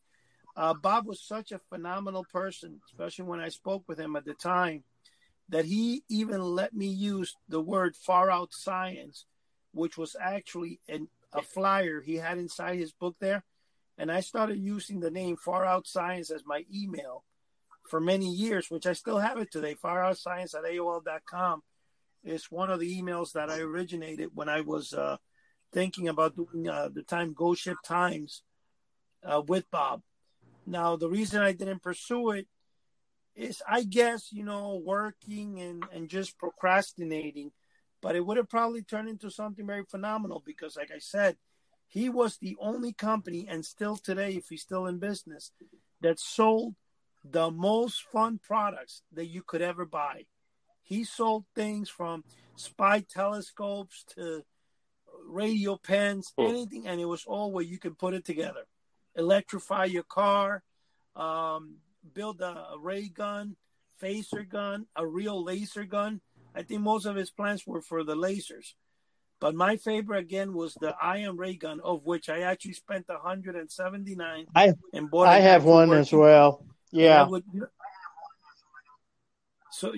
[0.56, 4.34] uh, Bob was such a phenomenal person, especially when I spoke with him at the
[4.34, 4.84] time,
[5.49, 9.26] that he even let me use the word far out science,
[9.74, 13.43] which was actually an, a flyer he had inside his book there.
[13.97, 17.24] And I started using the name Far Out Science as my email
[17.88, 19.76] for many years, which I still have it today.
[19.76, 21.62] far FarOutScience at AOL.com
[22.24, 25.17] is one of the emails that I originated when I was uh,
[25.71, 28.43] thinking about doing uh, the time Ghost Ship Times
[29.24, 30.01] uh, with Bob.
[30.65, 32.47] Now, the reason I didn't pursue it
[33.36, 37.51] is, I guess, you know, working and, and just procrastinating,
[38.01, 41.38] but it would have probably turned into something very phenomenal because, like I said,
[41.88, 45.51] he was the only company, and still today, if he's still in business,
[46.01, 46.76] that sold
[47.24, 50.26] the most fun products that you could ever buy.
[50.84, 52.23] He sold things from
[52.55, 54.43] spy telescopes to
[55.25, 56.47] radio pens, oh.
[56.47, 58.65] anything, and it was all where you could put it together.
[59.15, 60.63] electrify your car,
[61.15, 61.75] um,
[62.13, 63.55] build a, a, ray gun,
[64.01, 66.19] phaser gun, a real laser gun.
[66.55, 68.73] I think most of his plans were for the lasers.
[69.39, 74.45] But my favorite again was the ion ray gun, of which I actually spent 179
[74.55, 75.27] I, and bought.
[75.27, 76.01] I have one working.
[76.01, 76.65] as well.
[76.91, 77.27] Yeah.
[77.27, 77.43] Would,
[79.71, 79.93] so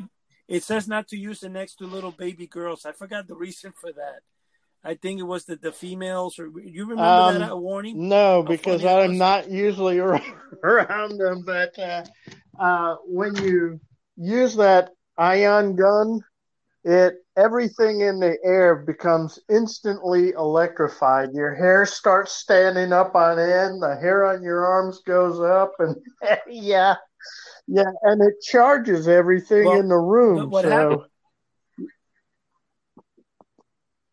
[0.47, 2.85] it says not to use it next to little baby girls.
[2.85, 4.21] I forgot the reason for that.
[4.83, 8.07] I think it was that the females, or you remember um, that warning?
[8.07, 9.97] No, because I'm not usually
[10.63, 11.43] around them.
[11.43, 12.03] But uh,
[12.59, 13.79] uh, when you
[14.15, 16.21] use that ion gun,
[16.83, 21.33] it everything in the air becomes instantly electrified.
[21.33, 23.81] Your hair starts standing up on end.
[23.81, 25.95] The hair on your arms goes up, and
[26.47, 26.93] yeah,
[27.67, 30.49] yeah, and it charges everything well, in the room.
[30.49, 30.69] What so.
[30.69, 31.01] happened?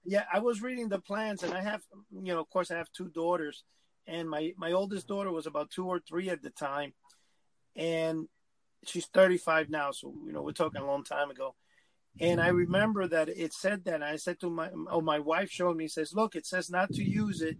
[0.05, 2.91] Yeah, I was reading the plans, and I have, you know, of course, I have
[2.93, 3.63] two daughters,
[4.07, 6.93] and my my oldest daughter was about two or three at the time,
[7.77, 8.27] and
[8.85, 11.55] she's 35 now, so you know we're talking a long time ago.
[12.21, 14.03] And I remember that it said that.
[14.03, 17.03] I said to my oh my wife showed me says look it says not to
[17.03, 17.57] use it,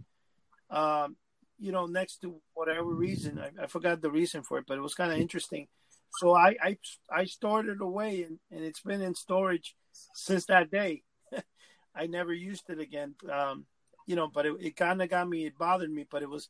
[0.69, 1.15] um,
[1.59, 4.81] you know next to whatever reason I, I forgot the reason for it, but it
[4.81, 5.67] was kind of interesting.
[6.19, 6.77] So I I
[7.11, 9.75] I stored it away and, and it's been in storage
[10.13, 11.03] since that day.
[11.95, 13.15] I never used it again.
[13.31, 13.65] Um,
[14.05, 15.45] you know, but it, it kind of got me.
[15.45, 16.49] It bothered me, but it was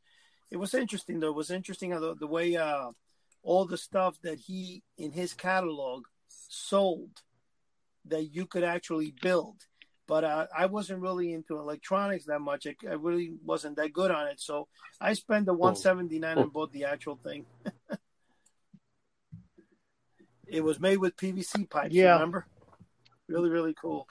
[0.52, 1.30] it was interesting though.
[1.30, 2.92] It was interesting the, the way uh,
[3.42, 7.22] all the stuff that he in his catalog sold
[8.06, 9.58] that you could actually build.
[10.08, 12.68] But uh, I wasn't really into electronics that much.
[12.68, 14.68] I, I, really wasn't that good on it, so
[15.00, 17.46] I spent the 179 and bought the actual thing.
[20.48, 21.94] it was made with PVC pipes.
[21.94, 22.14] Yeah.
[22.14, 22.46] Remember?
[23.30, 24.08] Really, really cool.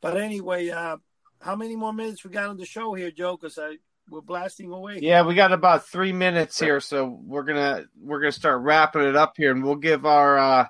[0.00, 0.96] But anyway, uh,
[1.40, 3.36] how many more minutes we got on the show here, Joe?
[3.36, 3.76] Because I
[4.10, 5.00] we're blasting away.
[5.00, 9.16] Yeah, we got about three minutes here, so we're gonna we're gonna start wrapping it
[9.16, 10.66] up here, and we'll give our uh,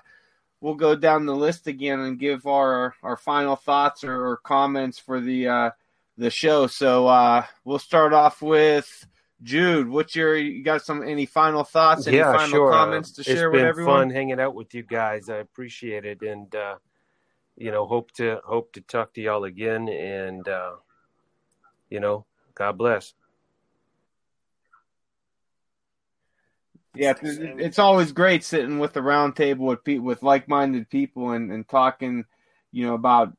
[0.61, 4.99] we'll go down the list again and give our our final thoughts or, or comments
[4.99, 5.69] for the uh,
[6.17, 6.67] the show.
[6.67, 9.05] So uh, we'll start off with
[9.41, 9.89] Jude.
[9.89, 12.07] What's your you got some any final thoughts?
[12.07, 12.71] Any yeah, final sure.
[12.71, 13.93] comments to it's share with everyone?
[13.93, 15.29] Fun hanging out with you guys.
[15.29, 16.75] I appreciate it, and uh,
[17.57, 19.87] you know, hope to hope to talk to y'all again.
[19.89, 20.75] And uh,
[21.89, 23.13] you know, God bless.
[26.95, 31.51] Yeah, it's always great sitting with the round table with pe- with like-minded people and,
[31.51, 32.25] and talking,
[32.71, 33.33] you know, about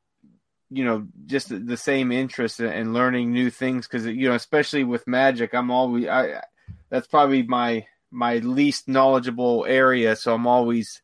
[0.71, 3.87] you know just the, the same interests and learning new things.
[3.87, 6.41] Because you know especially with magic i'm always i
[6.91, 10.15] that's probably my my least knowledgeable area.
[10.17, 11.03] So i'm always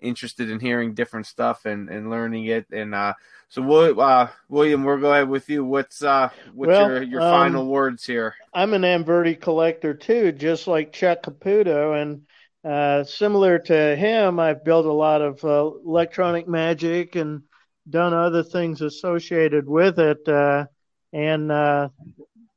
[0.00, 2.66] interested in hearing different stuff and, and learning it.
[2.70, 3.14] And uh,
[3.48, 5.64] so, we'll, uh, William, we'll go ahead with you.
[5.64, 8.34] What's uh, what's well, your, your um, final words here?
[8.52, 12.22] I'm an Amverti collector too, just like Chuck Caputo, and
[12.64, 17.42] uh, similar to him, I've built a lot of uh, electronic magic and
[17.88, 20.28] done other things associated with it.
[20.28, 20.66] Uh,
[21.12, 21.88] and uh,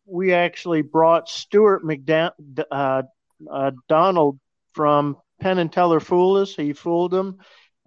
[0.06, 2.34] we actually brought Stuart MacDonald
[2.70, 3.04] uh,
[3.50, 4.40] uh, Donald
[4.74, 6.56] from Penn and Teller fooled us.
[6.56, 7.40] He fooled them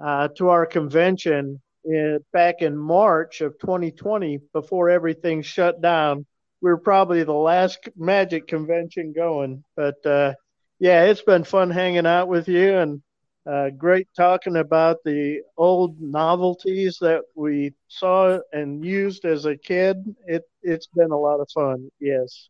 [0.02, 6.26] uh, to our convention in, back in March of 2020 before everything shut down.
[6.60, 10.34] We were probably the last magic convention going, but uh,
[10.80, 13.02] yeah, it's been fun hanging out with you and
[13.46, 19.96] uh, great talking about the old novelties that we saw and used as a kid.
[20.26, 21.90] It it's been a lot of fun.
[22.00, 22.48] Yes.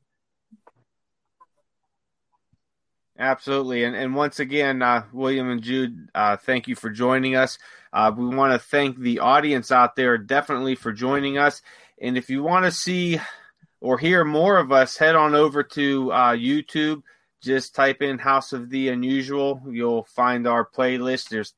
[3.18, 3.84] Absolutely.
[3.84, 7.58] And, and once again, uh, William and Jude, uh, thank you for joining us.
[7.92, 11.62] Uh, we want to thank the audience out there definitely for joining us.
[12.00, 13.20] And if you want to see
[13.80, 17.02] or hear more of us, head on over to uh, YouTube.
[17.40, 19.62] Just type in House of the Unusual.
[19.70, 21.28] You'll find our playlist.
[21.28, 21.54] There's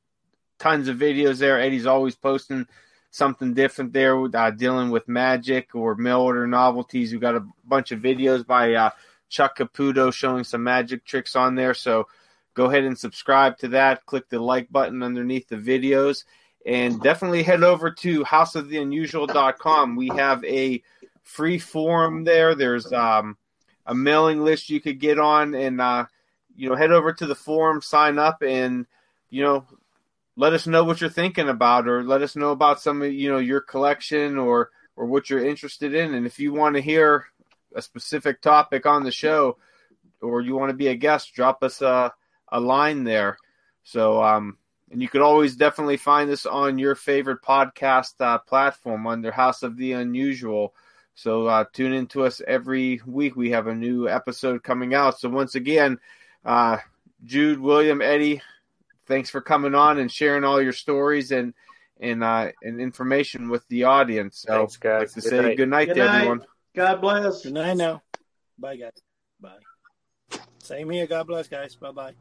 [0.59, 1.59] tons of videos there.
[1.59, 2.67] Eddie's always posting
[3.09, 7.11] something different there, uh, dealing with magic or mail order novelties.
[7.11, 8.89] We've got a bunch of videos by uh,
[9.29, 11.73] Chuck Caputo showing some magic tricks on there.
[11.73, 12.07] So
[12.53, 14.05] go ahead and subscribe to that.
[14.05, 16.23] Click the like button underneath the videos.
[16.65, 19.95] And definitely head over to houseoftheunusual.com.
[19.95, 20.81] We have a
[21.23, 22.55] free forum there.
[22.55, 23.37] There's um,
[23.85, 26.05] a mailing list you could get on and, uh,
[26.55, 28.85] you know, head over to the forum, sign up, and,
[29.29, 29.65] you know,
[30.35, 33.31] let us know what you're thinking about or let us know about some of, you
[33.31, 36.15] know, your collection or, or what you're interested in.
[36.15, 37.27] And if you want to hear
[37.77, 39.57] a specific topic on the show
[40.21, 42.11] or you want to be a guest, drop us a,
[42.49, 43.37] a line there.
[43.83, 44.57] So, um,
[44.91, 49.63] and you could always definitely find us on your favorite podcast uh, platform under House
[49.63, 50.73] of the Unusual.
[51.13, 53.35] So uh, tune in to us every week.
[53.35, 55.19] We have a new episode coming out.
[55.19, 55.99] So once again,
[56.45, 56.77] uh,
[57.23, 58.41] Jude, William, Eddie,
[59.07, 61.53] thanks for coming on and sharing all your stories and
[61.99, 64.45] and uh, and information with the audience.
[64.47, 64.93] So Thanks, guys.
[64.93, 65.57] I'd like to Good say night.
[65.57, 66.15] good night Good to night.
[66.15, 66.45] everyone.
[66.77, 67.41] God bless.
[67.41, 68.03] Good night now.
[68.59, 68.91] Bye, guys.
[69.41, 69.57] Bye.
[70.61, 71.07] Same here.
[71.07, 71.73] God bless, guys.
[71.73, 72.13] Bye bye.